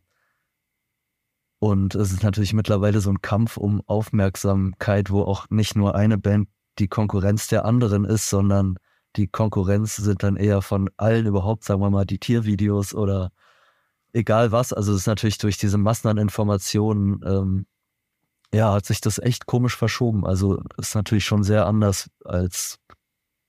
[1.57, 6.19] und es ist natürlich mittlerweile so ein Kampf um Aufmerksamkeit, wo auch nicht nur eine
[6.19, 8.77] Band die Konkurrenz der anderen ist, sondern
[9.15, 13.31] die Konkurrenz sind dann eher von allen überhaupt, sagen wir mal, die Tiervideos oder
[14.13, 14.73] egal was.
[14.73, 17.65] Also es ist natürlich durch diese Massen an Informationen ähm,
[18.53, 20.25] ja, hat sich das echt komisch verschoben.
[20.25, 22.79] Also ist natürlich schon sehr anders, als,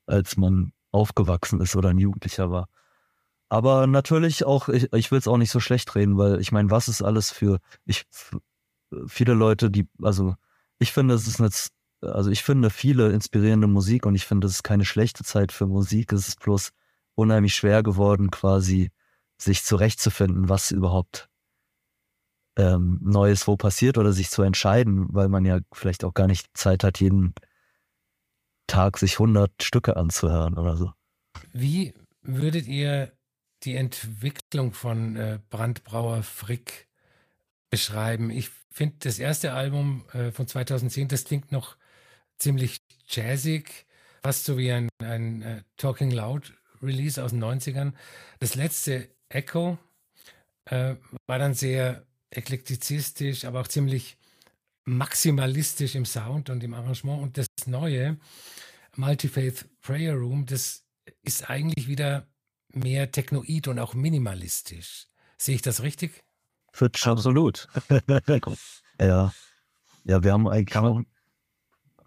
[0.07, 2.69] als man aufgewachsen ist oder ein Jugendlicher war.
[3.49, 6.71] Aber natürlich auch, ich, ich will es auch nicht so schlecht reden, weil ich meine,
[6.71, 8.05] was ist alles für, ich,
[9.07, 10.35] viele Leute, die, also
[10.79, 14.55] ich finde, es ist jetzt, also ich finde viele inspirierende Musik und ich finde, es
[14.55, 16.13] ist keine schlechte Zeit für Musik.
[16.13, 16.71] Es ist bloß
[17.15, 18.91] unheimlich schwer geworden, quasi
[19.39, 21.29] sich zurechtzufinden, was überhaupt
[22.57, 26.57] ähm, Neues wo passiert oder sich zu entscheiden, weil man ja vielleicht auch gar nicht
[26.57, 27.35] Zeit hat, jeden
[28.67, 30.93] Tag sich 100 Stücke anzuhören oder so.
[31.53, 33.13] Wie würdet ihr
[33.63, 36.89] die Entwicklung von äh, Brandbrauer Frick
[37.71, 38.31] beschreiben?
[38.31, 41.77] Ich finde das erste Album äh, von 2010, das klingt noch
[42.39, 43.87] ziemlich jazzig,
[44.23, 47.93] fast so wie ein, ein äh, Talking Loud Release aus den 90ern.
[48.41, 49.79] Das letzte Echo
[50.67, 54.17] äh, war dann sehr eklektizistisch, aber auch ziemlich
[54.85, 57.23] maximalistisch im Sound und im Arrangement.
[57.23, 58.19] Und das neue
[58.97, 60.85] Multi-Faith Prayer Room, das
[61.23, 62.27] ist eigentlich wieder
[62.73, 65.07] mehr technoid und auch minimalistisch.
[65.39, 66.25] Sehe ich das richtig?
[67.13, 67.69] Absolut.
[69.01, 69.33] ja.
[70.05, 70.67] Ja, wir haben eigentlich.
[70.67, 71.07] Kann man,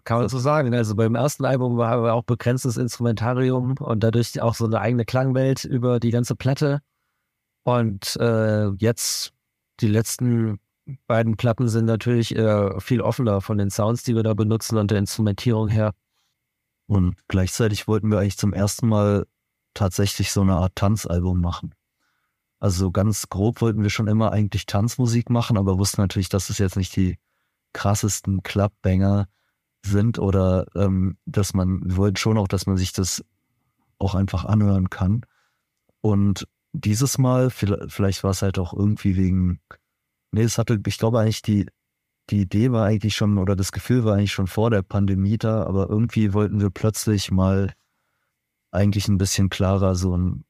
[0.04, 0.72] kann man so sagen.
[0.74, 5.04] Also beim ersten Album war wir auch begrenztes Instrumentarium und dadurch auch so eine eigene
[5.04, 6.80] Klangwelt über die ganze Platte.
[7.62, 9.34] Und äh, jetzt
[9.80, 10.60] die letzten
[11.06, 14.90] beiden Platten sind natürlich äh, viel offener von den Sounds, die wir da benutzen und
[14.90, 15.92] der Instrumentierung her.
[16.86, 19.26] Und gleichzeitig wollten wir eigentlich zum ersten Mal
[19.74, 21.74] tatsächlich so eine Art Tanzalbum machen.
[22.58, 26.58] Also ganz grob wollten wir schon immer eigentlich Tanzmusik machen, aber wussten natürlich, dass es
[26.58, 27.18] jetzt nicht die
[27.72, 29.28] krassesten Clubbanger
[29.84, 33.24] sind oder ähm, dass man, wir wollten schon auch, dass man sich das
[33.98, 35.22] auch einfach anhören kann.
[36.00, 39.60] Und dieses Mal, vielleicht war es halt auch irgendwie wegen,
[40.32, 41.66] nee, es hatte, ich glaube eigentlich die,
[42.30, 45.64] die Idee war eigentlich schon, oder das Gefühl war eigentlich schon vor der Pandemie da,
[45.64, 47.74] aber irgendwie wollten wir plötzlich mal
[48.70, 50.44] eigentlich ein bisschen klarer, so ein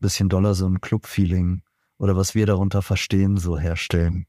[0.00, 1.62] bisschen doller, so ein Club-Feeling
[1.98, 4.26] oder was wir darunter verstehen, so herstellen.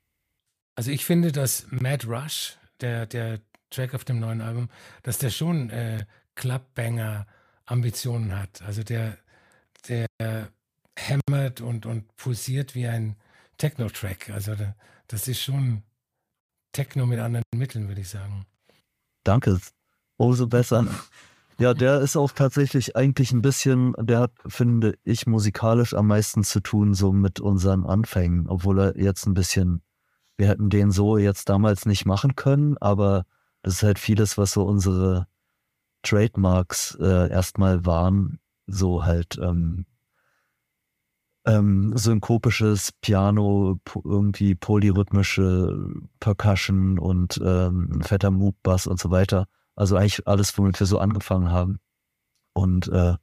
[0.75, 4.69] Also ich finde, dass Mad Rush, der, der Track auf dem neuen Album,
[5.03, 8.61] dass der schon äh, Clubbanger-Ambitionen hat.
[8.61, 9.17] Also der,
[9.87, 10.07] der
[10.97, 13.15] hämmert und, und pulsiert wie ein
[13.57, 14.29] Techno-Track.
[14.29, 14.55] Also
[15.07, 15.83] das ist schon
[16.71, 18.45] Techno mit anderen Mitteln, würde ich sagen.
[19.23, 19.59] Danke.
[20.17, 20.87] Umso besser.
[21.59, 26.43] Ja, der ist auch tatsächlich eigentlich ein bisschen, der hat, finde ich, musikalisch am meisten
[26.43, 29.83] zu tun, so mit unseren Anfängen, obwohl er jetzt ein bisschen,
[30.37, 33.25] wir hätten den so jetzt damals nicht machen können, aber
[33.61, 35.27] das ist halt vieles, was so unsere
[36.01, 39.85] Trademarks äh, erstmal waren, so halt ähm,
[41.45, 49.47] ähm, synkopisches Piano, irgendwie polyrhythmische Percussion und ähm, fetter Moog-Bass und so weiter.
[49.75, 51.79] Also eigentlich alles, womit wir so angefangen haben.
[52.53, 53.15] Und äh,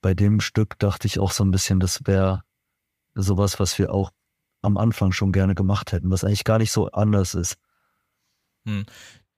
[0.00, 2.42] bei dem Stück dachte ich auch so ein bisschen, das wäre
[3.14, 4.10] sowas, was wir auch
[4.62, 7.56] am Anfang schon gerne gemacht hätten, was eigentlich gar nicht so anders ist.
[8.66, 8.84] Hm.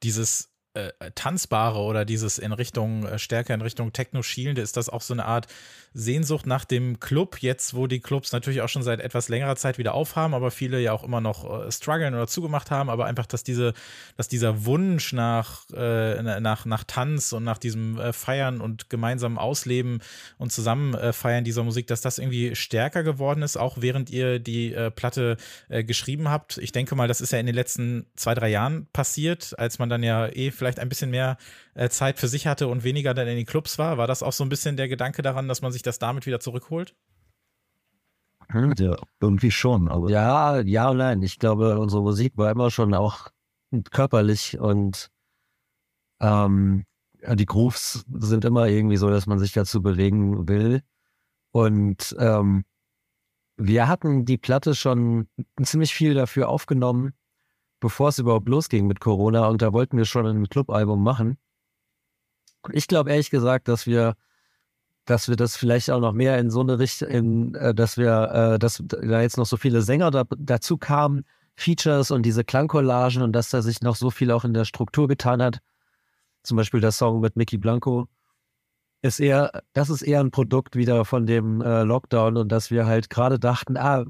[0.03, 4.89] Dieses äh, tanzbare oder dieses in Richtung äh, stärker in Richtung Techno schielende, ist das
[4.89, 5.47] auch so eine Art
[5.95, 9.79] Sehnsucht nach dem Club, jetzt wo die Clubs natürlich auch schon seit etwas längerer Zeit
[9.79, 13.25] wieder aufhaben, aber viele ja auch immer noch äh, strugglen oder zugemacht haben, aber einfach,
[13.25, 13.73] dass diese,
[14.17, 19.39] dass dieser Wunsch nach, äh, nach, nach Tanz und nach diesem äh, Feiern und gemeinsamen
[19.39, 20.01] Ausleben
[20.37, 24.75] und zusammen äh, dieser Musik, dass das irgendwie stärker geworden ist, auch während ihr die
[24.75, 26.59] äh, Platte äh, geschrieben habt.
[26.59, 29.89] Ich denke mal, das ist ja in den letzten zwei, drei Jahren passiert, als man
[29.89, 31.38] dann ja eh vielleicht ein bisschen mehr
[31.74, 33.98] äh, Zeit für sich hatte und weniger dann in den Clubs war.
[33.98, 36.40] War das auch so ein bisschen der Gedanke daran, dass man sich das damit wieder
[36.40, 36.94] zurückholt?
[38.48, 40.11] Hm, ja, irgendwie schon, aber.
[40.11, 41.22] Ja, ja und nein.
[41.22, 43.29] Ich glaube, unsere Musik war immer schon auch
[43.90, 45.11] körperlich und
[46.20, 46.85] ähm,
[47.35, 50.83] die Grooves sind immer irgendwie so, dass man sich dazu bewegen will.
[51.50, 52.64] Und ähm,
[53.57, 55.29] wir hatten die Platte schon
[55.62, 57.14] ziemlich viel dafür aufgenommen,
[57.81, 59.47] bevor es überhaupt losging mit Corona.
[59.49, 61.39] Und da wollten wir schon ein Clubalbum machen.
[62.73, 64.17] Ich glaube ehrlich gesagt, dass wir
[65.07, 68.59] dass wir das vielleicht auch noch mehr in so eine Richtung, äh, dass wir, äh,
[68.59, 73.33] dass da jetzt noch so viele Sänger da, dazu kamen, Features und diese Klangcollagen und
[73.33, 75.61] dass da sich noch so viel auch in der Struktur getan hat.
[76.43, 78.09] Zum Beispiel der Song mit Mickey Blanco
[79.01, 82.87] ist eher, das ist eher ein Produkt wieder von dem äh, Lockdown und dass wir
[82.87, 84.05] halt gerade dachten, ah,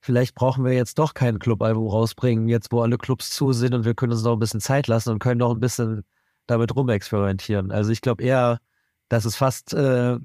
[0.00, 3.84] vielleicht brauchen wir jetzt doch kein Clubalbum rausbringen, jetzt wo alle Clubs zu sind und
[3.84, 6.04] wir können uns noch ein bisschen Zeit lassen und können noch ein bisschen
[6.46, 7.70] damit rumexperimentieren.
[7.72, 8.58] Also ich glaube eher,
[9.08, 10.18] dass es fast, äh,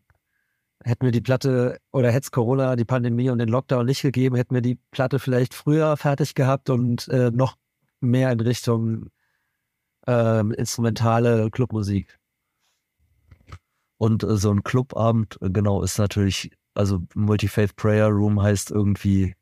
[0.84, 4.36] hätten wir die Platte oder hätte es Corona, die Pandemie und den Lockdown nicht gegeben,
[4.36, 7.58] hätten wir die Platte vielleicht früher fertig gehabt und äh, noch
[8.00, 9.10] mehr in Richtung
[10.08, 12.20] äh, instrumentale Clubmusik.
[13.98, 19.36] Und äh, so ein Clubabend, genau, ist natürlich, also Multi-Faith Prayer Room heißt irgendwie,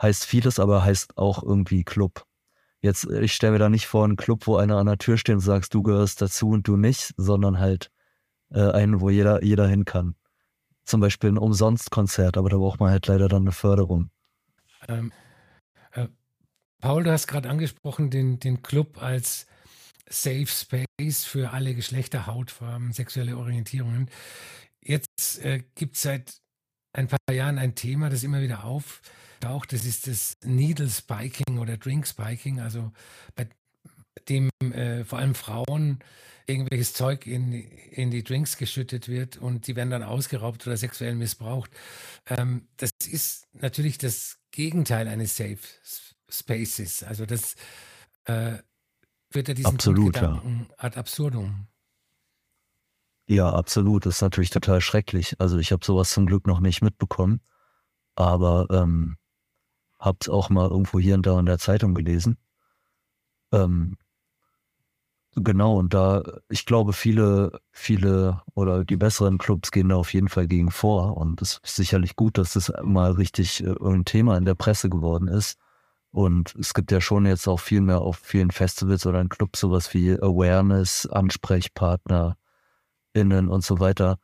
[0.00, 2.24] heißt vieles, aber heißt auch irgendwie Club.
[2.80, 5.18] Jetzt, äh, ich stelle mir da nicht vor einen Club, wo einer an der Tür
[5.18, 7.90] steht und sagst, du gehörst dazu und du nicht, sondern halt
[8.50, 10.14] äh, einen, wo jeder, jeder hin kann.
[10.84, 14.10] Zum Beispiel ein Umsonstkonzert, aber da braucht man halt leider dann eine Förderung.
[14.88, 15.12] Ähm,
[15.92, 16.08] äh,
[16.80, 19.46] Paul, du hast gerade angesprochen, den, den Club als
[20.08, 24.08] Safe Space für alle Geschlechter, Hautfarben, sexuelle Orientierungen.
[24.82, 26.40] Jetzt äh, gibt es seit
[26.94, 28.62] ein paar Jahren ein Thema, das immer wieder
[29.38, 29.72] auftaucht.
[29.72, 32.92] Das ist das Needle Spiking oder Drink Spiking, also
[33.34, 33.48] bei
[34.28, 36.00] dem äh, vor allem Frauen
[36.46, 41.14] irgendwelches Zeug in, in die Drinks geschüttet wird und die werden dann ausgeraubt oder sexuell
[41.14, 41.70] missbraucht.
[42.26, 45.58] Ähm, das ist natürlich das Gegenteil eines Safe
[46.30, 47.02] Spaces.
[47.02, 47.54] Also das
[48.24, 48.58] äh,
[49.30, 50.42] wird ja diesen absolut, ja.
[50.78, 51.66] ad absurdum.
[53.28, 54.06] Ja, absolut.
[54.06, 55.38] Das ist natürlich total schrecklich.
[55.38, 57.42] Also ich habe sowas zum Glück noch nicht mitbekommen,
[58.14, 59.17] aber ähm,
[59.98, 62.38] habe es auch mal irgendwo hier und da in der Zeitung gelesen.
[63.52, 63.96] Ähm,
[65.36, 70.28] Genau, und da, ich glaube, viele, viele oder die besseren Clubs gehen da auf jeden
[70.28, 71.16] Fall gegen vor.
[71.16, 74.88] Und es ist sicherlich gut, dass das mal richtig äh, ein Thema in der Presse
[74.90, 75.58] geworden ist.
[76.10, 79.60] Und es gibt ja schon jetzt auch viel mehr auf vielen Festivals oder in Clubs
[79.60, 82.36] sowas wie Awareness, Ansprechpartner,
[83.14, 84.18] innen und so weiter.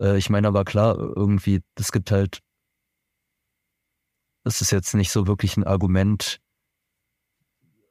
[0.00, 2.40] Äh, ich meine aber klar, irgendwie, es gibt halt,
[4.44, 6.40] es ist jetzt nicht so wirklich ein Argument,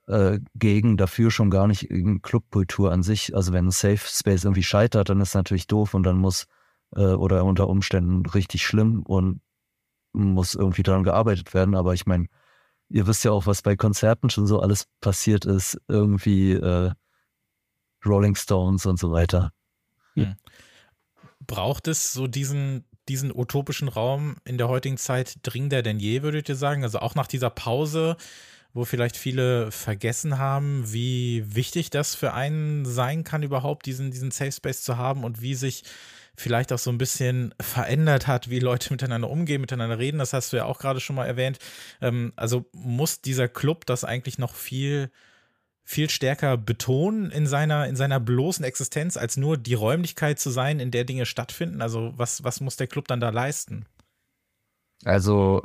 [0.08, 3.36] äh, gegen, dafür schon gar nicht gegen Clubkultur an sich.
[3.36, 6.46] Also wenn ein Safe Space irgendwie scheitert, dann ist natürlich doof und dann muss
[6.96, 9.42] äh, oder unter Umständen richtig schlimm und
[10.12, 11.76] muss irgendwie daran gearbeitet werden.
[11.76, 12.28] Aber ich meine,
[12.90, 15.80] ihr wisst ja auch, was bei Konzerten schon so alles passiert ist.
[15.88, 16.92] Irgendwie äh,
[18.06, 19.52] Rolling Stones und so weiter.
[20.16, 20.36] Hm.
[21.48, 26.50] Braucht es so diesen diesen utopischen Raum in der heutigen Zeit dringender denn je, würdet
[26.50, 26.84] ihr sagen?
[26.84, 28.18] Also auch nach dieser Pause,
[28.74, 34.32] wo vielleicht viele vergessen haben, wie wichtig das für einen sein kann, überhaupt diesen, diesen
[34.32, 35.84] Safe Space zu haben und wie sich
[36.36, 40.18] vielleicht auch so ein bisschen verändert hat, wie Leute miteinander umgehen, miteinander reden.
[40.18, 41.60] Das hast du ja auch gerade schon mal erwähnt.
[42.02, 45.12] Ähm, also muss dieser Club das eigentlich noch viel
[45.84, 50.80] viel stärker betonen in seiner, in seiner bloßen Existenz, als nur die Räumlichkeit zu sein,
[50.80, 51.82] in der Dinge stattfinden?
[51.82, 53.86] Also was, was muss der Club dann da leisten?
[55.04, 55.64] Also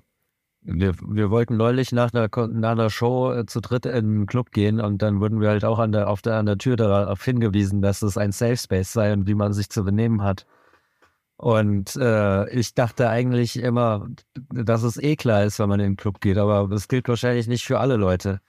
[0.60, 4.50] wir, wir wollten neulich nach einer, nach einer Show äh, zu dritt in den Club
[4.50, 7.24] gehen und dann wurden wir halt auch an der, auf der, an der Tür darauf
[7.24, 10.46] hingewiesen, dass es ein Safe Space sei und wie man sich zu benehmen hat.
[11.36, 14.08] Und äh, ich dachte eigentlich immer,
[14.50, 17.46] dass es eh klar ist, wenn man in den Club geht, aber das gilt wahrscheinlich
[17.46, 18.40] nicht für alle Leute.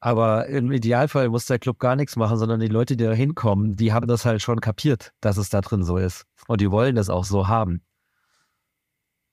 [0.00, 3.76] Aber im Idealfall muss der Club gar nichts machen, sondern die Leute, die da hinkommen,
[3.76, 6.24] die haben das halt schon kapiert, dass es da drin so ist.
[6.46, 7.82] Und die wollen das auch so haben.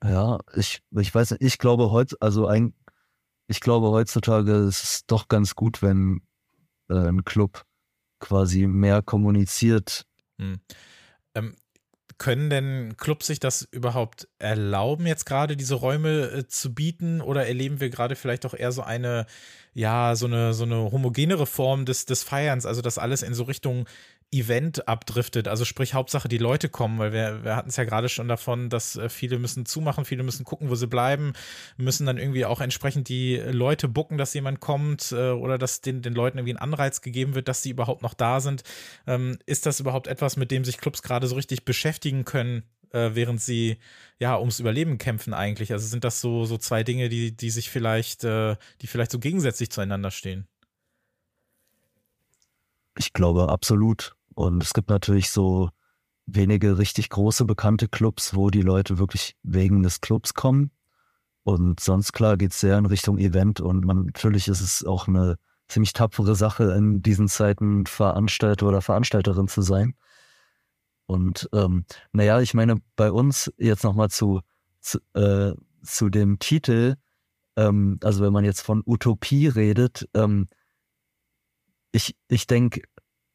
[0.04, 2.74] Ja, ich, ich weiß nicht, ich glaube heute, also ein,
[3.48, 6.22] ich glaube heutzutage ist es doch ganz gut, wenn
[6.90, 7.64] äh, ein Club
[8.20, 10.06] quasi mehr kommuniziert.
[10.40, 10.60] Hm.
[11.36, 11.56] Ähm,
[12.18, 17.22] können denn Clubs sich das überhaupt erlauben, jetzt gerade diese Räume äh, zu bieten?
[17.22, 19.26] Oder erleben wir gerade vielleicht auch eher so eine,
[19.74, 23.44] ja, so eine, so eine homogenere Form des, des Feierns, also dass alles in so
[23.44, 23.88] Richtung
[24.34, 25.48] Event abdriftet.
[25.48, 28.70] Also sprich, Hauptsache die Leute kommen, weil wir, wir hatten es ja gerade schon davon,
[28.70, 31.34] dass äh, viele müssen zumachen, viele müssen gucken, wo sie bleiben,
[31.78, 36.02] müssen dann irgendwie auch entsprechend die Leute bucken, dass jemand kommt äh, oder dass den,
[36.02, 38.64] den Leuten irgendwie ein Anreiz gegeben wird, dass sie überhaupt noch da sind.
[39.08, 43.12] Ähm, ist das überhaupt etwas, mit dem sich Clubs gerade so richtig beschäftigen können, äh,
[43.14, 43.78] während sie
[44.20, 45.72] ja ums Überleben kämpfen eigentlich?
[45.72, 49.70] Also sind das so, so zwei Dinge, die, die sich vielleicht, die vielleicht so gegensätzlich
[49.70, 50.48] zueinander stehen?
[52.98, 54.16] Ich glaube absolut.
[54.36, 55.70] Und es gibt natürlich so
[56.26, 60.72] wenige richtig große bekannte Clubs, wo die Leute wirklich wegen des Clubs kommen.
[61.44, 65.08] Und sonst klar geht es sehr in Richtung Event und man, natürlich ist es auch
[65.08, 69.96] eine ziemlich tapfere Sache, in diesen Zeiten Veranstalter oder Veranstalterin zu sein.
[71.06, 74.42] Und ähm, naja, ich meine, bei uns jetzt nochmal zu,
[74.80, 75.54] zu, äh,
[75.84, 76.96] zu dem Titel,
[77.58, 80.48] ähm, also wenn man jetzt von Utopie redet, ähm,
[81.92, 82.82] ich, ich denke,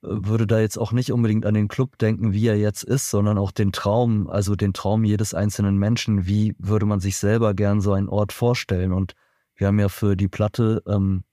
[0.01, 3.37] würde da jetzt auch nicht unbedingt an den Club denken, wie er jetzt ist, sondern
[3.39, 6.27] auch den Traum, also den Traum jedes einzelnen Menschen.
[6.27, 8.93] Wie würde man sich selber gern so einen Ort vorstellen?
[8.93, 9.15] Und
[9.57, 11.25] wir haben ja für die Platte ähm,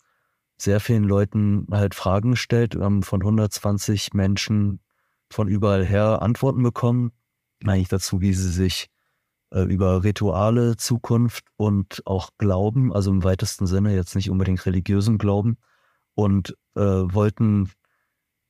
[0.57, 4.79] sehr vielen Leuten halt Fragen gestellt, haben von 120 Menschen
[5.29, 7.11] von überall her Antworten bekommen,
[7.65, 8.87] eigentlich dazu, wie sie sich
[9.51, 15.17] äh, über Rituale, Zukunft und auch Glauben, also im weitesten Sinne jetzt nicht unbedingt religiösen
[15.17, 15.57] Glauben,
[16.13, 17.69] und äh, wollten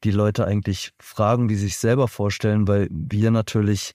[0.06, 3.94] die Leute eigentlich fragen, die sich selber vorstellen, weil wir natürlich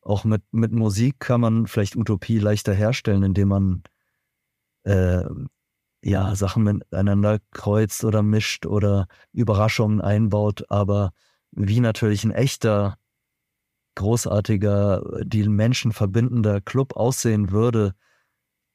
[0.00, 3.82] auch mit, mit Musik kann man vielleicht Utopie leichter herstellen, indem man
[4.84, 5.24] äh,
[6.02, 11.12] ja Sachen miteinander kreuzt oder mischt oder Überraschungen einbaut, aber
[11.52, 12.96] wie natürlich ein echter,
[13.94, 17.94] großartiger, die Menschen verbindender Club aussehen würde,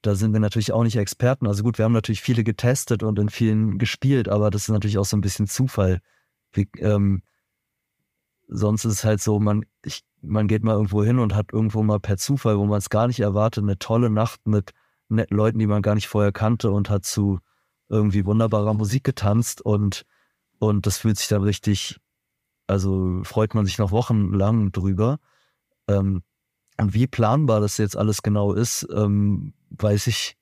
[0.04, 1.48] da sind wir natürlich auch nicht Experten.
[1.48, 5.00] Also gut, wir haben natürlich viele getestet und in vielen gespielt, aber das ist natürlich
[5.00, 6.02] auch so ein bisschen Zufall.
[6.80, 7.22] Ähm,
[8.48, 11.84] sonst ist es halt so, man, ich, man geht mal irgendwo hin und hat irgendwo
[11.84, 14.72] mal per Zufall, wo man es gar nicht erwartet, eine tolle Nacht mit
[15.10, 17.40] netten Leuten, die man gar nicht vorher kannte und hat zu
[17.90, 20.06] irgendwie wunderbarer Musik getanzt und,
[20.60, 22.00] und das fühlt sich dann richtig,
[22.68, 25.20] also freut man sich noch wochenlang drüber.
[25.88, 26.24] Ähm,
[26.80, 30.38] und wie planbar das jetzt alles genau ist, ähm, weiß ich,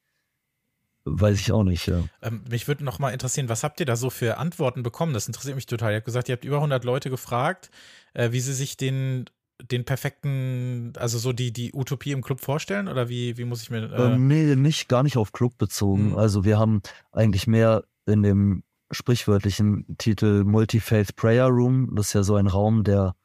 [1.07, 2.03] Weiß ich auch nicht, ja.
[2.23, 5.13] Ähm, mich würde noch mal interessieren, was habt ihr da so für Antworten bekommen?
[5.13, 5.91] Das interessiert mich total.
[5.91, 7.69] Ihr habt gesagt, ihr habt über 100 Leute gefragt,
[8.15, 9.25] äh, wie sie sich den,
[9.61, 13.69] den perfekten, also so die, die Utopie im Club vorstellen oder wie, wie muss ich
[13.69, 13.91] mir.
[13.93, 16.09] Äh ähm, nee, nicht, gar nicht auf Club bezogen.
[16.09, 16.17] Mhm.
[16.17, 16.81] Also wir haben
[17.11, 21.95] eigentlich mehr in dem sprichwörtlichen Titel Multi-Faith Prayer Room.
[21.95, 23.15] Das ist ja so ein Raum, der,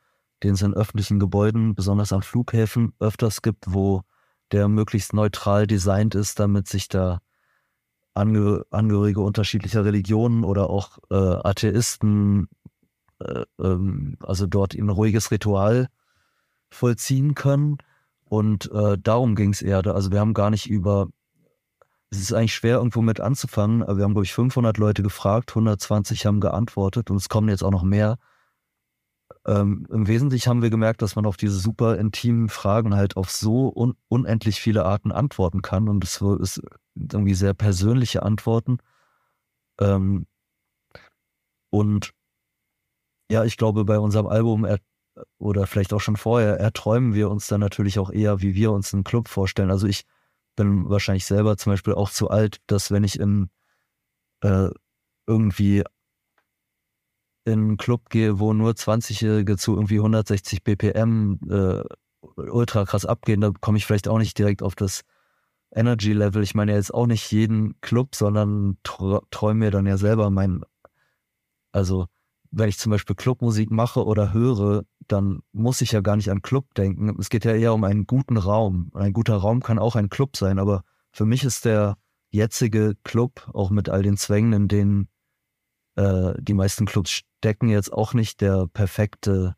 [0.42, 4.02] den es in öffentlichen Gebäuden, besonders an Flughäfen, öfters gibt, wo
[4.52, 7.20] der möglichst neutral designt ist, damit sich da
[8.14, 12.48] Angehörige unterschiedlicher Religionen oder auch äh, Atheisten,
[13.20, 15.88] äh, ähm, also dort ein ruhiges Ritual
[16.70, 17.78] vollziehen können.
[18.24, 19.84] Und äh, darum ging es eher.
[19.86, 21.08] Also wir haben gar nicht über,
[22.10, 25.50] es ist eigentlich schwer irgendwo mit anzufangen, aber wir haben, glaube ich, 500 Leute gefragt,
[25.50, 28.18] 120 haben geantwortet und es kommen jetzt auch noch mehr.
[29.46, 33.30] Ähm, Im Wesentlichen haben wir gemerkt, dass man auf diese super intimen Fragen halt auf
[33.30, 36.62] so un unendlich viele Arten antworten kann und es ist
[37.12, 38.78] irgendwie sehr persönliche Antworten.
[39.80, 40.26] Ähm,
[41.70, 42.12] und
[43.30, 44.78] ja, ich glaube, bei unserem Album er,
[45.38, 48.92] oder vielleicht auch schon vorher erträumen wir uns dann natürlich auch eher, wie wir uns
[48.92, 49.70] einen Club vorstellen.
[49.70, 50.04] Also ich
[50.56, 53.50] bin wahrscheinlich selber zum Beispiel auch zu alt, dass wenn ich in
[54.42, 54.70] äh,
[55.26, 55.84] irgendwie
[57.44, 61.82] in einen Club gehe, wo nur 20-Jährige zu irgendwie 160 BPM äh,
[62.36, 65.02] ultra krass abgehen, da komme ich vielleicht auch nicht direkt auf das
[65.72, 66.42] Energy Level.
[66.42, 70.64] Ich meine jetzt auch nicht jeden Club, sondern träume mir dann ja selber mein
[71.72, 72.06] Also
[72.50, 76.42] wenn ich zum Beispiel Clubmusik mache oder höre, dann muss ich ja gar nicht an
[76.42, 77.16] Club denken.
[77.18, 78.90] Es geht ja eher um einen guten Raum.
[78.94, 81.96] Ein guter Raum kann auch ein Club sein, aber für mich ist der
[82.30, 85.08] jetzige Club, auch mit all den Zwängen, in denen
[85.96, 89.56] äh, die meisten Clubs stecken, jetzt auch nicht der perfekte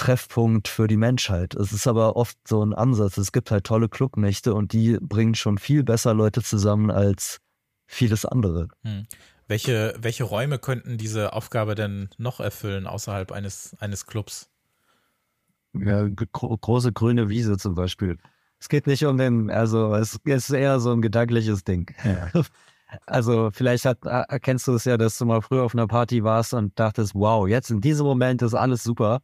[0.00, 1.54] Treffpunkt für die Menschheit.
[1.54, 3.18] Es ist aber oft so ein Ansatz.
[3.18, 7.38] Es gibt halt tolle Clubnächte und die bringen schon viel besser Leute zusammen als
[7.86, 8.68] vieles andere.
[8.82, 9.06] Hm.
[9.46, 14.48] Welche, welche Räume könnten diese Aufgabe denn noch erfüllen außerhalb eines, eines Clubs?
[15.74, 18.16] Ja, gro große grüne Wiese zum Beispiel.
[18.58, 21.94] Es geht nicht um den, also es ist eher so ein gedankliches Ding.
[22.04, 22.30] Ja.
[23.06, 26.54] Also vielleicht hat, erkennst du es ja, dass du mal früher auf einer Party warst
[26.54, 29.22] und dachtest, wow, jetzt in diesem Moment ist alles super.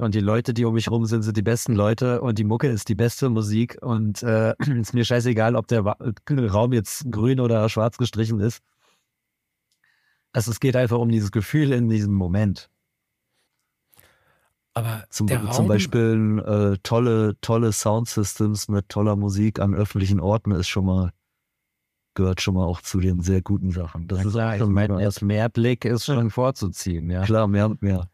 [0.00, 2.66] Und die Leute, die um mich rum sind, sind die besten Leute und die Mucke
[2.66, 7.68] ist die beste Musik und äh, ist mir scheißegal, ob der Raum jetzt grün oder
[7.68, 8.60] schwarz gestrichen ist.
[10.32, 12.68] Also es geht einfach um dieses Gefühl in diesem Moment.
[14.76, 20.66] Aber zum, zum Beispiel äh, tolle, tolle Soundsystems mit toller Musik an öffentlichen Orten ist
[20.66, 21.12] schon mal
[22.14, 24.08] gehört schon mal auch zu den sehr guten Sachen.
[24.08, 27.22] Das ja, ist klar, ich meine, das Mehrblick ist schon vorzuziehen, ja.
[27.22, 28.08] Klar, mehr und mehr.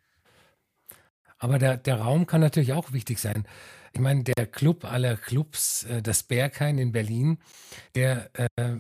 [1.41, 3.45] Aber der, der Raum kann natürlich auch wichtig sein.
[3.93, 7.39] Ich meine, der Club aller Clubs, äh, das Berghain in Berlin,
[7.95, 8.77] der, äh,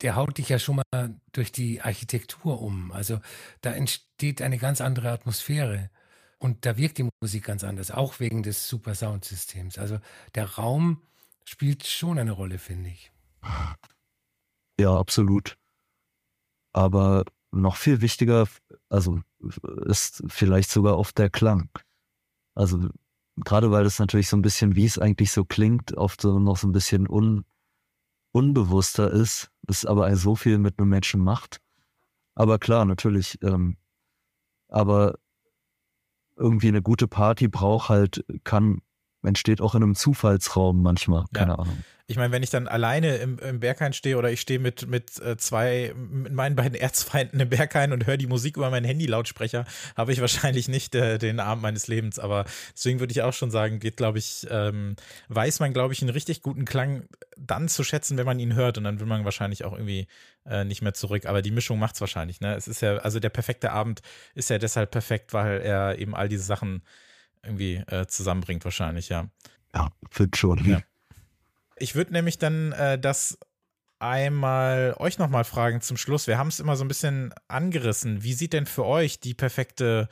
[0.00, 2.92] der haut dich ja schon mal durch die Architektur um.
[2.92, 3.20] Also
[3.60, 5.90] da entsteht eine ganz andere Atmosphäre.
[6.38, 9.78] Und da wirkt die Musik ganz anders, auch wegen des Super Soundsystems.
[9.78, 9.98] Also
[10.34, 11.02] der Raum
[11.44, 13.10] spielt schon eine Rolle, finde ich.
[14.78, 15.56] Ja, absolut.
[16.72, 18.46] Aber noch viel wichtiger,
[18.90, 19.22] also
[19.86, 21.70] ist vielleicht sogar oft der Klang.
[22.54, 22.88] Also
[23.36, 26.56] gerade weil es natürlich so ein bisschen, wie es eigentlich so klingt, oft so noch
[26.56, 27.44] so ein bisschen un,
[28.32, 31.60] unbewusster ist, es aber so viel mit einem Menschen macht.
[32.34, 33.76] Aber klar, natürlich, ähm,
[34.68, 35.18] aber
[36.36, 38.82] irgendwie eine gute Party braucht halt, kann,
[39.22, 41.58] entsteht auch in einem Zufallsraum manchmal, keine ja.
[41.58, 44.86] Ahnung ich meine, wenn ich dann alleine im, im Berghain stehe oder ich stehe mit,
[44.86, 48.84] mit äh, zwei, mit meinen beiden Erzfeinden im Berghain und höre die Musik über meinen
[48.84, 49.64] Handy-Lautsprecher,
[49.96, 52.20] habe ich wahrscheinlich nicht äh, den Abend meines Lebens.
[52.20, 54.94] Aber deswegen würde ich auch schon sagen, geht, glaube ich, ähm,
[55.28, 58.78] weiß man, glaube ich, einen richtig guten Klang dann zu schätzen, wenn man ihn hört.
[58.78, 60.06] Und dann will man wahrscheinlich auch irgendwie
[60.44, 61.26] äh, nicht mehr zurück.
[61.26, 62.40] Aber die Mischung macht es wahrscheinlich.
[62.40, 62.54] Ne?
[62.54, 64.00] Es ist ja, also der perfekte Abend
[64.36, 66.82] ist ja deshalb perfekt, weil er eben all diese Sachen
[67.42, 69.28] irgendwie äh, zusammenbringt, wahrscheinlich, ja.
[69.74, 70.64] Ja, wird schon.
[70.64, 70.82] Ja.
[71.78, 73.38] Ich würde nämlich dann äh, das
[73.98, 76.26] einmal euch nochmal fragen zum Schluss.
[76.26, 78.22] Wir haben es immer so ein bisschen angerissen.
[78.22, 80.08] Wie sieht denn für euch die perfekte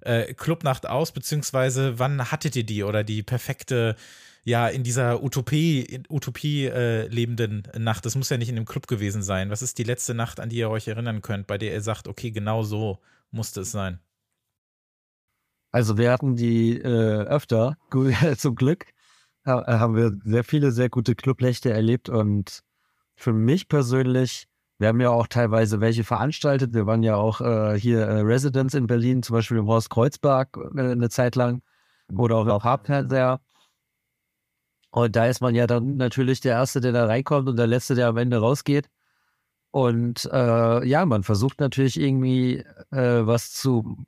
[0.00, 3.96] äh, Clubnacht aus, beziehungsweise wann hattet ihr die oder die perfekte,
[4.44, 8.06] ja, in dieser Utopie, Utopie äh, lebenden Nacht?
[8.06, 9.50] Das muss ja nicht in dem Club gewesen sein.
[9.50, 12.08] Was ist die letzte Nacht, an die ihr euch erinnern könnt, bei der ihr sagt,
[12.08, 12.98] okay, genau so
[13.30, 13.98] musste es sein?
[15.70, 17.76] Also wir hatten die äh, öfter,
[18.38, 18.86] zum Glück.
[19.48, 22.60] Äh, haben wir sehr viele, sehr gute Clubnächte erlebt und
[23.16, 24.46] für mich persönlich,
[24.78, 26.74] wir haben ja auch teilweise welche veranstaltet.
[26.74, 30.56] Wir waren ja auch äh, hier äh, Residents in Berlin, zum Beispiel im Horst Kreuzberg
[30.76, 31.62] äh, eine Zeit lang
[32.14, 33.40] oder auch auf Hauptfernseher.
[34.90, 37.94] Und da ist man ja dann natürlich der Erste, der da reinkommt und der Letzte,
[37.94, 38.88] der am Ende rausgeht.
[39.70, 44.06] Und äh, ja, man versucht natürlich irgendwie äh, was zu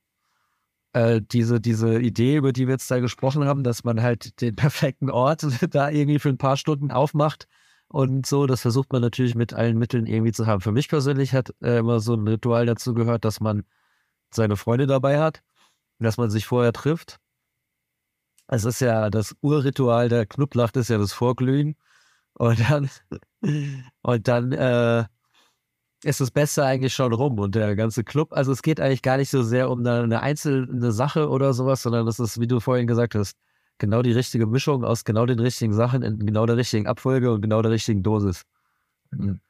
[0.93, 4.55] äh, diese, diese Idee, über die wir jetzt da gesprochen haben, dass man halt den
[4.57, 7.47] perfekten Ort da irgendwie für ein paar Stunden aufmacht
[7.88, 10.61] und so, das versucht man natürlich mit allen Mitteln irgendwie zu haben.
[10.61, 13.64] Für mich persönlich hat äh, immer so ein Ritual dazu gehört, dass man
[14.32, 15.43] seine Freunde dabei hat,
[15.99, 17.18] dass man sich vorher trifft.
[18.47, 21.76] Es ist ja das Urritual der Knupplacht ist ja das Vorglühen.
[22.34, 22.91] Und dann,
[24.03, 25.05] und dann äh,
[26.05, 28.32] ist das Beste eigentlich schon rum und der ganze Club.
[28.32, 32.07] Also es geht eigentlich gar nicht so sehr um eine einzelne Sache oder sowas, sondern
[32.07, 33.36] das ist, wie du vorhin gesagt hast,
[33.78, 37.42] genau die richtige Mischung aus genau den richtigen Sachen in genau der richtigen Abfolge und
[37.42, 38.42] genau der richtigen Dosis.
[39.11, 39.40] Mhm.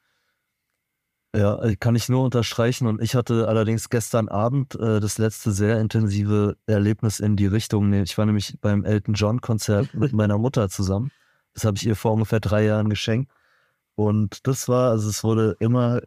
[1.34, 2.88] Ja, äh, kann ich nur unterstreichen.
[2.88, 7.92] Und ich hatte allerdings gestern Abend äh, das letzte sehr intensive Erlebnis in die Richtung.
[7.92, 11.12] Ich war nämlich beim Elton John Konzert mit meiner Mutter zusammen.
[11.54, 13.30] Das habe ich ihr vor ungefähr drei Jahren geschenkt.
[13.94, 16.00] Und das war, also es wurde immer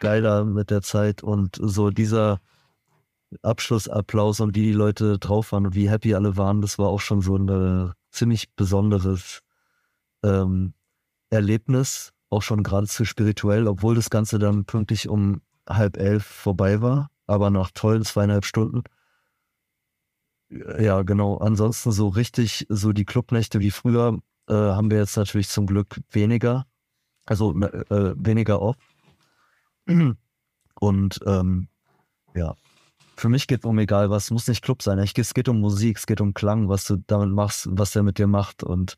[0.00, 2.40] geiler mit der Zeit und so dieser
[3.42, 7.00] Abschlussapplaus und wie die Leute drauf waren und wie happy alle waren, das war auch
[7.00, 9.40] schon so ein ziemlich besonderes
[10.22, 10.72] ähm,
[11.30, 17.10] Erlebnis, auch schon geradezu spirituell, obwohl das Ganze dann pünktlich um halb elf vorbei war,
[17.26, 18.82] aber nach tollen zweieinhalb Stunden.
[20.50, 21.36] Ja, genau.
[21.36, 24.18] Ansonsten so richtig, so die Clubnächte wie früher
[24.48, 26.66] äh, haben wir jetzt natürlich zum Glück weniger,
[27.26, 28.80] also äh, weniger oft.
[30.80, 31.68] Und ähm,
[32.34, 32.54] ja.
[33.16, 34.98] Für mich geht es um egal was, muss nicht Club sein.
[34.98, 38.18] Es geht um Musik, es geht um Klang, was du damit machst, was der mit
[38.18, 38.96] dir macht und,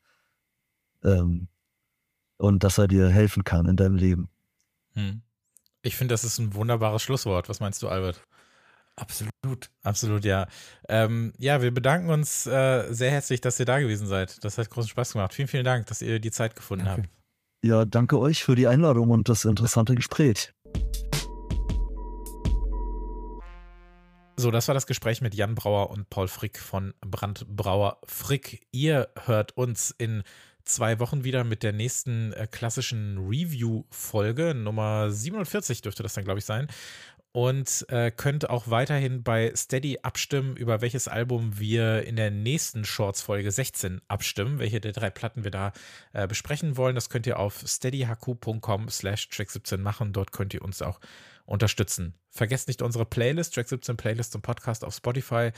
[1.02, 1.48] ähm,
[2.36, 4.28] und dass er dir helfen kann in deinem Leben.
[4.92, 5.22] Hm.
[5.80, 7.48] Ich finde, das ist ein wunderbares Schlusswort.
[7.48, 8.22] Was meinst du, Albert?
[8.96, 9.70] Absolut.
[9.82, 10.46] Absolut, ja.
[10.86, 14.44] Ähm, ja, wir bedanken uns äh, sehr herzlich, dass ihr da gewesen seid.
[14.44, 15.32] Das hat großen Spaß gemacht.
[15.32, 17.02] Vielen, vielen Dank, dass ihr die Zeit gefunden Danke.
[17.04, 17.10] habt.
[17.62, 20.52] Ja, danke euch für die Einladung und das interessante Gespräch.
[24.40, 28.66] So, das war das Gespräch mit Jan Brauer und Paul Frick von Brandbrauer Frick.
[28.72, 30.22] Ihr hört uns in
[30.64, 34.54] zwei Wochen wieder mit der nächsten äh, klassischen Review-Folge.
[34.54, 36.68] Nummer 47 dürfte das dann, glaube ich, sein.
[37.32, 42.84] Und äh, könnt auch weiterhin bei Steady abstimmen, über welches Album wir in der nächsten
[42.84, 45.72] Shorts-Folge 16 abstimmen, welche der drei Platten wir da
[46.12, 46.96] äh, besprechen wollen.
[46.96, 50.12] Das könnt ihr auf steadyhq.com slash track 17 machen.
[50.12, 50.98] Dort könnt ihr uns auch
[51.44, 52.14] unterstützen.
[52.30, 55.50] Vergesst nicht unsere Playlist, Track 17 Playlist und Podcast auf Spotify.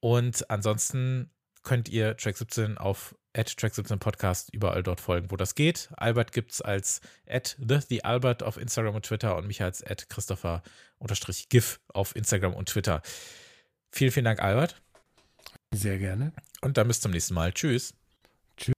[0.00, 1.30] Und ansonsten
[1.62, 3.14] könnt ihr Track 17 auf
[3.46, 5.90] Track 17 Podcast überall dort folgen, wo das geht.
[5.96, 9.84] Albert gibt es als at the, the Albert auf Instagram und Twitter und mich als
[9.84, 10.62] at Christopher
[10.98, 13.02] unterstrich GIF auf Instagram und Twitter.
[13.90, 14.80] Vielen, vielen Dank, Albert.
[15.72, 16.32] Sehr gerne.
[16.60, 17.52] Und dann bis zum nächsten Mal.
[17.52, 17.94] Tschüss.
[18.56, 18.74] Tschüss.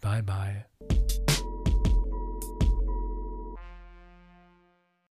[0.00, 0.99] Bye, bye.